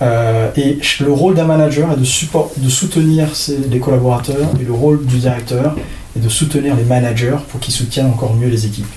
Euh, 0.01 0.49
et 0.57 0.79
le 0.99 1.11
rôle 1.11 1.35
d'un 1.35 1.45
manager 1.45 1.91
est 1.91 1.97
de, 1.97 2.69
soutenir 2.69 3.27
les 3.69 3.79
collaborateurs, 3.79 4.49
et 4.59 4.63
le 4.63 4.73
rôle 4.73 5.05
du 5.05 5.17
directeur 5.17 5.75
est 6.15 6.19
de 6.19 6.29
soutenir 6.29 6.75
les 6.75 6.83
managers 6.83 7.37
pour 7.49 7.59
qu'ils 7.59 7.73
soutiennent 7.73 8.07
encore 8.07 8.33
mieux 8.33 8.49
les 8.49 8.65
équipes. 8.65 8.91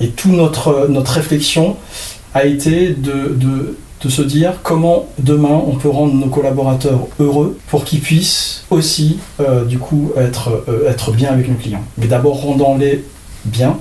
Et 0.00 0.08
toute 0.08 0.32
notre, 0.32 0.88
notre 0.88 1.12
réflexion 1.12 1.76
a 2.34 2.44
été 2.44 2.90
de, 2.90 3.36
de, 3.36 4.08
se 4.08 4.22
dire 4.22 4.54
comment 4.62 5.06
demain 5.18 5.60
on 5.66 5.76
peut 5.76 5.88
rendre 5.88 6.14
nos 6.14 6.28
collaborateurs 6.28 7.08
heureux 7.18 7.58
pour 7.68 7.84
qu'ils 7.84 8.00
puissent 8.00 8.64
aussi 8.70 9.18
euh, 9.40 9.64
du 9.64 9.78
coup 9.78 10.12
être, 10.16 10.64
euh, 10.68 10.88
être 10.88 11.12
bien 11.12 11.30
avec 11.30 11.48
nos 11.48 11.56
clients. 11.56 11.82
Mais 11.98 12.06
d'abord 12.06 12.40
rendons-les 12.40 13.04
bien 13.44 13.76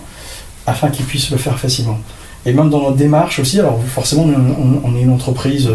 afin 0.66 0.90
qu'ils 0.90 1.06
puissent 1.06 1.32
le 1.32 1.38
faire 1.38 1.58
facilement. 1.58 2.00
Et 2.46 2.54
même 2.54 2.70
dans 2.70 2.82
notre 2.82 2.98
démarche 2.98 3.40
aussi, 3.40 3.60
alors 3.60 3.80
forcément 3.88 4.26
on 4.84 4.96
est 4.96 5.02
une 5.02 5.12
entreprise 5.12 5.70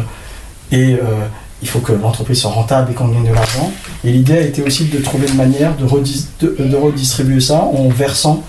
et 0.72 0.94
euh, 0.94 1.26
il 1.60 1.68
faut 1.68 1.78
que 1.78 1.92
l'entreprise 1.92 2.40
soit 2.40 2.50
rentable 2.50 2.90
et 2.90 2.94
qu'on 2.94 3.08
gagne 3.08 3.28
de 3.28 3.34
l'argent. 3.34 3.70
Et 4.04 4.10
l'idée 4.10 4.38
a 4.38 4.40
été 4.40 4.62
aussi 4.62 4.86
de 4.86 4.98
trouver 4.98 5.28
une 5.28 5.36
manière 5.36 5.76
de, 5.76 5.86
redis- 5.86 6.26
de- 6.40 6.56
de 6.58 6.76
redistribuer 6.76 7.40
ça 7.40 7.62
en 7.62 7.88
versant 7.88 8.42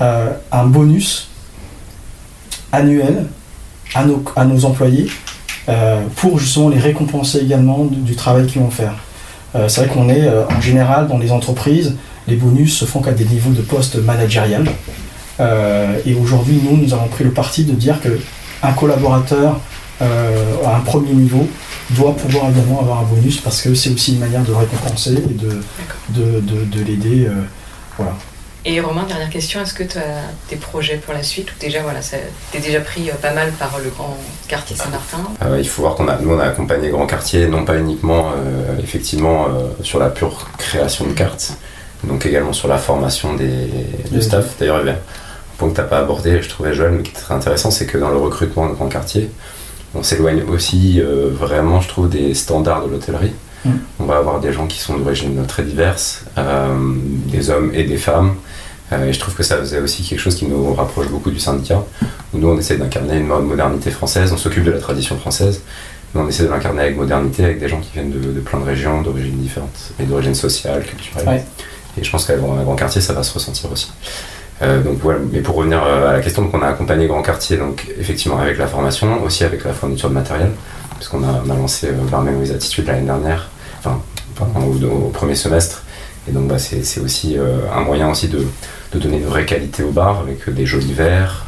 euh, 0.00 0.28
un 0.52 0.66
bonus 0.66 1.30
annuel 2.70 3.26
à 3.94 4.04
nos, 4.44 4.64
employés 4.66 5.08
euh, 5.70 6.02
pour 6.16 6.38
justement 6.38 6.68
les 6.68 6.78
récompenser 6.78 7.38
également 7.38 7.86
du, 7.86 8.14
travail 8.14 8.46
qu'ils 8.46 8.60
vont 8.60 8.70
faire. 8.70 8.92
C'est 9.66 9.80
vrai 9.80 9.88
qu'on 9.88 10.10
est 10.10 10.28
en 10.28 10.60
général 10.60 11.08
dans 11.08 11.16
les 11.16 11.32
entreprises, 11.32 11.96
les 12.28 12.36
bonus 12.36 12.76
se 12.76 12.84
font 12.84 13.00
qu'à 13.00 13.12
des 13.12 13.24
niveaux 13.24 13.50
de 13.52 13.62
poste 13.62 13.96
managérial. 13.96 14.66
Et 15.40 16.14
aujourd'hui, 16.14 16.60
nous, 16.62 16.76
nous 16.76 16.92
avons 16.92 17.08
pris 17.08 17.24
le 17.24 17.30
parti 17.30 17.64
de 17.64 17.72
dire 17.72 17.98
que 18.02 18.20
un 18.62 18.72
collaborateur 18.72 19.58
euh, 20.02 20.64
à 20.66 20.76
un 20.76 20.80
premier 20.80 21.12
niveau 21.12 21.48
doit 21.90 22.14
pouvoir 22.16 22.50
également 22.50 22.80
avoir 22.80 23.00
un 23.00 23.04
bonus 23.04 23.40
parce 23.40 23.60
que 23.62 23.74
c'est 23.74 23.90
aussi 23.90 24.12
une 24.14 24.20
manière 24.20 24.42
de 24.42 24.52
récompenser 24.52 25.14
et 25.14 25.34
de, 25.34 25.60
de, 26.10 26.40
de, 26.40 26.64
de 26.64 26.84
l'aider. 26.84 27.26
euh, 27.26 27.32
voilà. 27.96 28.12
Et 28.64 28.80
Romain, 28.80 29.04
dernière 29.08 29.30
question, 29.30 29.62
est-ce 29.62 29.72
que 29.72 29.84
tu 29.84 29.96
as 29.98 30.20
des 30.50 30.56
projets 30.56 30.96
pour 30.96 31.14
la 31.14 31.22
suite 31.22 31.48
ou 31.50 31.54
déjà 31.60 31.80
voilà, 31.82 32.00
t'es 32.52 32.58
déjà 32.58 32.80
pris 32.80 33.08
euh, 33.08 33.14
pas 33.14 33.32
mal 33.32 33.50
par 33.52 33.78
le 33.82 33.88
grand 33.90 34.16
quartier 34.48 34.76
Saint-Martin? 34.76 35.18
Euh, 35.42 35.58
il 35.58 35.66
faut 35.68 35.82
voir 35.82 35.94
qu'on 35.94 36.08
a, 36.08 36.18
nous 36.18 36.34
on 36.34 36.38
a 36.38 36.44
accompagné 36.44 36.90
Grand 36.90 37.06
Quartier, 37.06 37.46
non 37.46 37.64
pas 37.64 37.78
uniquement 37.78 38.32
euh, 38.36 38.76
effectivement 38.82 39.46
euh, 39.46 39.68
sur 39.82 39.98
la 39.98 40.10
pure 40.10 40.48
création 40.58 41.06
de 41.06 41.12
cartes, 41.12 41.52
donc 42.04 42.26
également 42.26 42.52
sur 42.52 42.68
la 42.68 42.78
formation 42.78 43.34
des, 43.34 43.46
du 44.10 44.16
Oui. 44.16 44.22
staff. 44.22 44.44
D'ailleurs, 44.58 44.78
un 44.86 44.94
point 45.56 45.70
que 45.70 45.74
tu 45.74 45.80
n'as 45.80 45.86
pas 45.86 45.98
abordé, 46.00 46.42
je 46.42 46.48
trouvais 46.48 46.74
Joël, 46.74 46.90
mais 46.92 47.02
qui 47.04 47.12
est 47.12 47.14
très 47.14 47.34
intéressant, 47.34 47.70
c'est 47.70 47.86
que 47.86 47.96
dans 47.96 48.10
le 48.10 48.18
recrutement 48.18 48.68
de 48.68 48.74
Grand 48.74 48.88
Quartier, 48.88 49.30
on 49.94 50.02
s'éloigne 50.02 50.42
aussi 50.42 51.00
euh, 51.00 51.30
vraiment, 51.32 51.80
je 51.80 51.88
trouve, 51.88 52.08
des 52.08 52.34
standards 52.34 52.84
de 52.86 52.90
l'hôtellerie. 52.90 53.32
Mm. 53.64 53.70
On 54.00 54.04
va 54.04 54.16
avoir 54.18 54.40
des 54.40 54.52
gens 54.52 54.66
qui 54.66 54.78
sont 54.78 54.96
d'origine 54.98 55.44
très 55.46 55.62
diverses, 55.62 56.24
euh, 56.36 56.68
des 57.26 57.50
hommes 57.50 57.70
et 57.74 57.84
des 57.84 57.96
femmes. 57.96 58.34
Euh, 58.92 59.08
et 59.08 59.12
je 59.12 59.18
trouve 59.20 59.34
que 59.34 59.42
ça 59.42 59.56
faisait 59.58 59.80
aussi 59.80 60.02
quelque 60.02 60.20
chose 60.20 60.34
qui 60.34 60.46
nous 60.46 60.72
rapproche 60.74 61.08
beaucoup 61.08 61.30
du 61.30 61.38
syndicat. 61.40 61.82
Où 62.32 62.38
nous, 62.38 62.48
on 62.48 62.58
essaie 62.58 62.76
d'incarner 62.76 63.16
une 63.18 63.26
mo- 63.26 63.40
modernité 63.40 63.90
française, 63.90 64.32
on 64.32 64.36
s'occupe 64.36 64.64
de 64.64 64.70
la 64.70 64.78
tradition 64.78 65.16
française, 65.18 65.60
mais 66.14 66.20
on 66.22 66.28
essaie 66.28 66.44
de 66.44 66.48
l'incarner 66.48 66.82
avec 66.82 66.96
modernité, 66.96 67.44
avec 67.44 67.58
des 67.60 67.68
gens 67.68 67.80
qui 67.80 67.90
viennent 67.92 68.10
de, 68.10 68.32
de 68.32 68.40
plein 68.40 68.58
de 68.60 68.64
régions, 68.64 69.02
d'origines 69.02 69.38
différentes, 69.38 69.92
et 70.00 70.04
d'origines 70.04 70.34
sociales, 70.34 70.84
culturelles. 70.84 71.26
Ouais. 71.28 71.44
Et 72.00 72.04
je 72.04 72.10
pense 72.10 72.24
qu'à 72.26 72.36
Grand 72.36 72.76
Quartier, 72.76 73.00
ça 73.00 73.12
va 73.12 73.22
se 73.22 73.34
ressentir 73.34 73.70
aussi. 73.72 73.90
Euh, 74.62 74.82
donc 74.82 74.98
voilà, 75.00 75.20
mais 75.32 75.40
pour 75.40 75.56
revenir 75.56 75.82
euh, 75.84 76.10
à 76.10 76.12
la 76.14 76.20
question, 76.20 76.42
donc 76.42 76.54
on 76.54 76.62
a 76.62 76.68
accompagné 76.68 77.06
Grand 77.06 77.22
Quartier, 77.22 77.56
donc 77.56 77.86
effectivement 77.98 78.38
avec 78.38 78.58
la 78.58 78.66
formation, 78.66 79.22
aussi 79.22 79.44
avec 79.44 79.64
la 79.64 79.72
fourniture 79.72 80.08
de 80.08 80.14
matériel, 80.14 80.50
parce 80.90 81.08
qu'on 81.08 81.22
a, 81.22 81.42
lancé 81.46 81.88
euh, 81.88 82.10
Barman 82.10 82.36
with 82.36 82.50
Attitude 82.50 82.86
l'année 82.86 83.06
dernière, 83.06 83.50
enfin 83.78 84.00
pardon, 84.36 84.66
au, 84.66 85.08
premier 85.10 85.36
semestre, 85.36 85.84
et 86.28 86.32
donc 86.32 86.48
bah, 86.48 86.58
c'est 86.58 87.00
aussi 87.00 87.36
un 87.74 87.80
moyen 87.80 88.10
aussi 88.10 88.28
de, 88.28 88.46
de 88.92 88.98
donner 88.98 89.16
une 89.16 89.24
vraie 89.24 89.46
qualité 89.46 89.82
au 89.82 89.90
bar 89.90 90.20
avec 90.20 90.50
des 90.50 90.66
jolis 90.66 90.92
verres, 90.92 91.46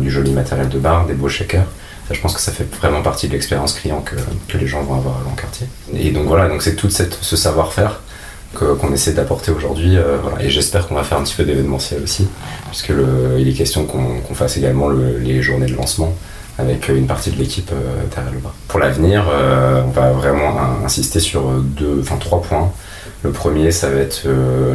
du 0.00 0.10
joli 0.10 0.32
matériel 0.32 0.68
de 0.68 0.78
bar, 0.78 1.06
des 1.06 1.14
beaux 1.14 1.28
shakers. 1.28 1.66
Je 2.10 2.20
pense 2.20 2.34
que 2.34 2.40
ça 2.40 2.50
fait 2.50 2.66
vraiment 2.80 3.02
partie 3.02 3.28
de 3.28 3.32
l'expérience 3.32 3.72
client 3.72 4.02
que, 4.02 4.16
les 4.58 4.66
gens 4.66 4.82
vont 4.82 4.96
avoir 4.96 5.18
à 5.18 5.20
Grand 5.22 5.36
Quartier. 5.36 5.68
Et 5.94 6.10
donc 6.10 6.26
voilà, 6.26 6.48
donc 6.48 6.62
c'est 6.62 6.74
tout 6.74 6.90
cette, 6.90 7.14
ce 7.14 7.36
savoir-faire 7.36 8.00
qu'on 8.54 8.92
essaie 8.92 9.12
d'apporter 9.12 9.50
aujourd'hui. 9.50 9.96
euh. 9.96 10.16
Et 10.40 10.48
j'espère 10.50 10.88
qu'on 10.88 10.94
va 10.94 11.02
faire 11.04 11.18
un 11.18 11.22
petit 11.22 11.34
peu 11.34 11.44
d'événementiel 11.44 12.02
aussi, 12.02 12.26
puisque 12.68 12.92
il 13.38 13.48
est 13.48 13.52
question 13.52 13.84
qu'on 13.84 14.34
fasse 14.34 14.56
également 14.56 14.88
le- 14.88 15.18
les 15.18 15.42
journées 15.42 15.66
de 15.66 15.74
lancement 15.76 16.12
avec 16.58 16.88
une 16.88 17.06
partie 17.06 17.30
de 17.30 17.36
l'équipe 17.36 17.70
euh, 17.72 18.02
derrière 18.14 18.32
le 18.32 18.38
bar. 18.38 18.54
Pour 18.68 18.80
l'avenir, 18.80 19.26
euh, 19.28 19.82
on 19.86 19.90
va 19.90 20.12
vraiment 20.12 20.58
in- 20.58 20.84
insister 20.86 21.20
sur 21.20 21.42
deux, 21.60 21.98
enfin 22.00 22.16
trois 22.16 22.40
points. 22.40 22.72
Le 23.22 23.30
premier, 23.30 23.70
ça 23.72 23.90
va 23.90 23.98
être 24.00 24.22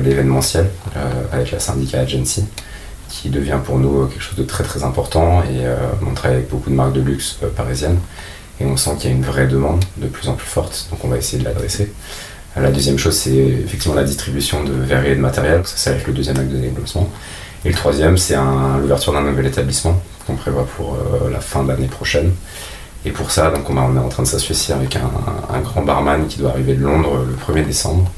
l'événementiel 0.04 0.70
avec 1.32 1.52
la 1.52 1.60
syndicat 1.60 2.00
agency, 2.02 2.46
qui 3.08 3.30
devient 3.30 3.58
pour 3.64 3.78
nous 3.80 4.08
quelque 4.08 4.22
chose 4.22 4.36
de 4.38 4.44
très 4.44 4.64
très 4.64 4.84
important. 4.84 5.42
Et 5.44 5.64
on 6.06 6.14
travaille 6.14 6.38
avec 6.38 6.50
beaucoup 6.50 6.70
de 6.70 6.76
marques 6.76 6.94
de 6.94 7.02
luxe 7.02 7.38
parisiennes 7.56 8.00
et 8.60 8.66
on 8.66 8.76
sent 8.78 8.92
qu'il 9.00 9.10
y 9.10 9.14
a 9.14 9.16
une 9.16 9.24
vraie 9.24 9.48
demande 9.48 9.84
de 9.98 10.08
plus 10.08 10.28
en 10.28 10.34
plus 10.34 10.48
forte, 10.48 10.88
donc 10.92 11.00
on 11.04 11.08
va 11.08 11.18
essayer 11.18 11.40
de 11.42 11.48
l'adresser. 11.48 11.92
La 12.56 12.72
deuxième 12.72 12.98
chose, 12.98 13.16
c'est 13.16 13.34
effectivement 13.34 13.96
la 13.96 14.04
distribution 14.04 14.64
de 14.64 14.74
verres 14.74 15.06
et 15.06 15.16
de 15.16 15.22
matériel, 15.22 15.62
ça, 15.66 15.78
ça 15.78 15.92
va 15.92 15.98
être 15.98 16.08
le 16.08 16.14
deuxième 16.14 16.38
acte 16.38 16.52
de 16.52 16.58
développement. 16.58 17.10
Et 17.64 17.70
le 17.70 17.76
troisième, 17.76 18.18
c'est 18.18 18.36
l'ouverture 18.82 19.14
d'un 19.14 19.22
nouvel 19.22 19.46
établissement 19.46 20.02
qu'on 20.28 20.36
prévoit 20.36 20.66
pour 20.76 20.98
la 21.32 21.40
fin 21.40 21.64
de 21.64 21.70
l'année 21.70 21.88
prochaine. 21.88 22.32
Et 23.06 23.12
pour 23.12 23.32
ça, 23.32 23.50
donc 23.50 23.70
on, 23.70 23.76
est 23.76 24.00
en 24.00 24.10
train 24.10 24.24
de 24.24 24.28
s'associer 24.28 24.76
avec 24.76 24.96
un, 24.96 25.60
grand 25.62 25.82
barman 25.82 26.28
qui 26.28 26.38
doit 26.38 26.52
arriver 26.52 26.76
de 26.76 26.84
Londres 26.84 27.26
le 27.28 27.54
1er 27.54 27.66
décembre. 27.66 28.12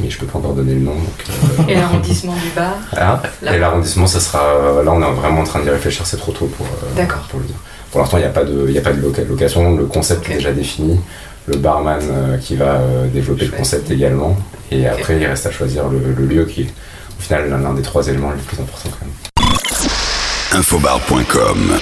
Mais 0.00 0.10
je 0.10 0.18
peux 0.18 0.26
pas 0.26 0.38
encore 0.38 0.54
donner 0.54 0.74
le 0.74 0.80
nom. 0.80 0.94
Euh, 0.94 1.62
et 1.68 1.74
l'arrondissement 1.74 2.32
du 2.32 2.50
bar 2.56 2.74
ah, 2.96 3.22
Et 3.42 3.58
l'arrondissement, 3.58 4.06
ça 4.06 4.18
sera. 4.18 4.42
Euh, 4.42 4.82
là, 4.82 4.92
on 4.92 5.02
est 5.02 5.12
vraiment 5.12 5.42
en 5.42 5.44
train 5.44 5.60
d'y 5.60 5.68
réfléchir, 5.68 6.06
c'est 6.06 6.16
trop 6.16 6.32
tôt 6.32 6.46
pour, 6.46 6.66
euh, 6.66 7.04
pour 7.28 7.40
le 7.40 7.46
dire. 7.46 7.56
Pour 7.90 8.00
l'instant, 8.00 8.16
il 8.16 8.20
n'y 8.20 8.26
a 8.26 8.30
pas 8.30 8.44
de, 8.44 8.78
a 8.78 8.80
pas 8.80 8.92
de 8.92 9.28
location, 9.28 9.76
le 9.76 9.84
concept 9.84 10.28
est 10.30 10.36
déjà 10.36 10.52
défini. 10.52 10.98
Le 11.46 11.56
barman 11.56 12.00
qui 12.40 12.56
va 12.56 12.80
développer 13.12 13.46
le 13.46 13.50
concept 13.52 13.90
également. 13.90 14.36
Et 14.70 14.86
après, 14.86 15.16
il 15.18 15.26
reste 15.26 15.46
à 15.46 15.50
choisir 15.50 15.88
le, 15.88 15.98
le 16.16 16.26
lieu 16.26 16.44
qui 16.44 16.62
est 16.62 16.72
au 17.18 17.22
final 17.22 17.48
l'un 17.50 17.74
des 17.74 17.82
trois 17.82 18.06
éléments 18.08 18.30
les 18.30 18.42
plus 18.42 18.60
importants 18.60 18.90
quand 18.98 19.06
même. 19.06 20.60
Infobar.com 20.60 21.78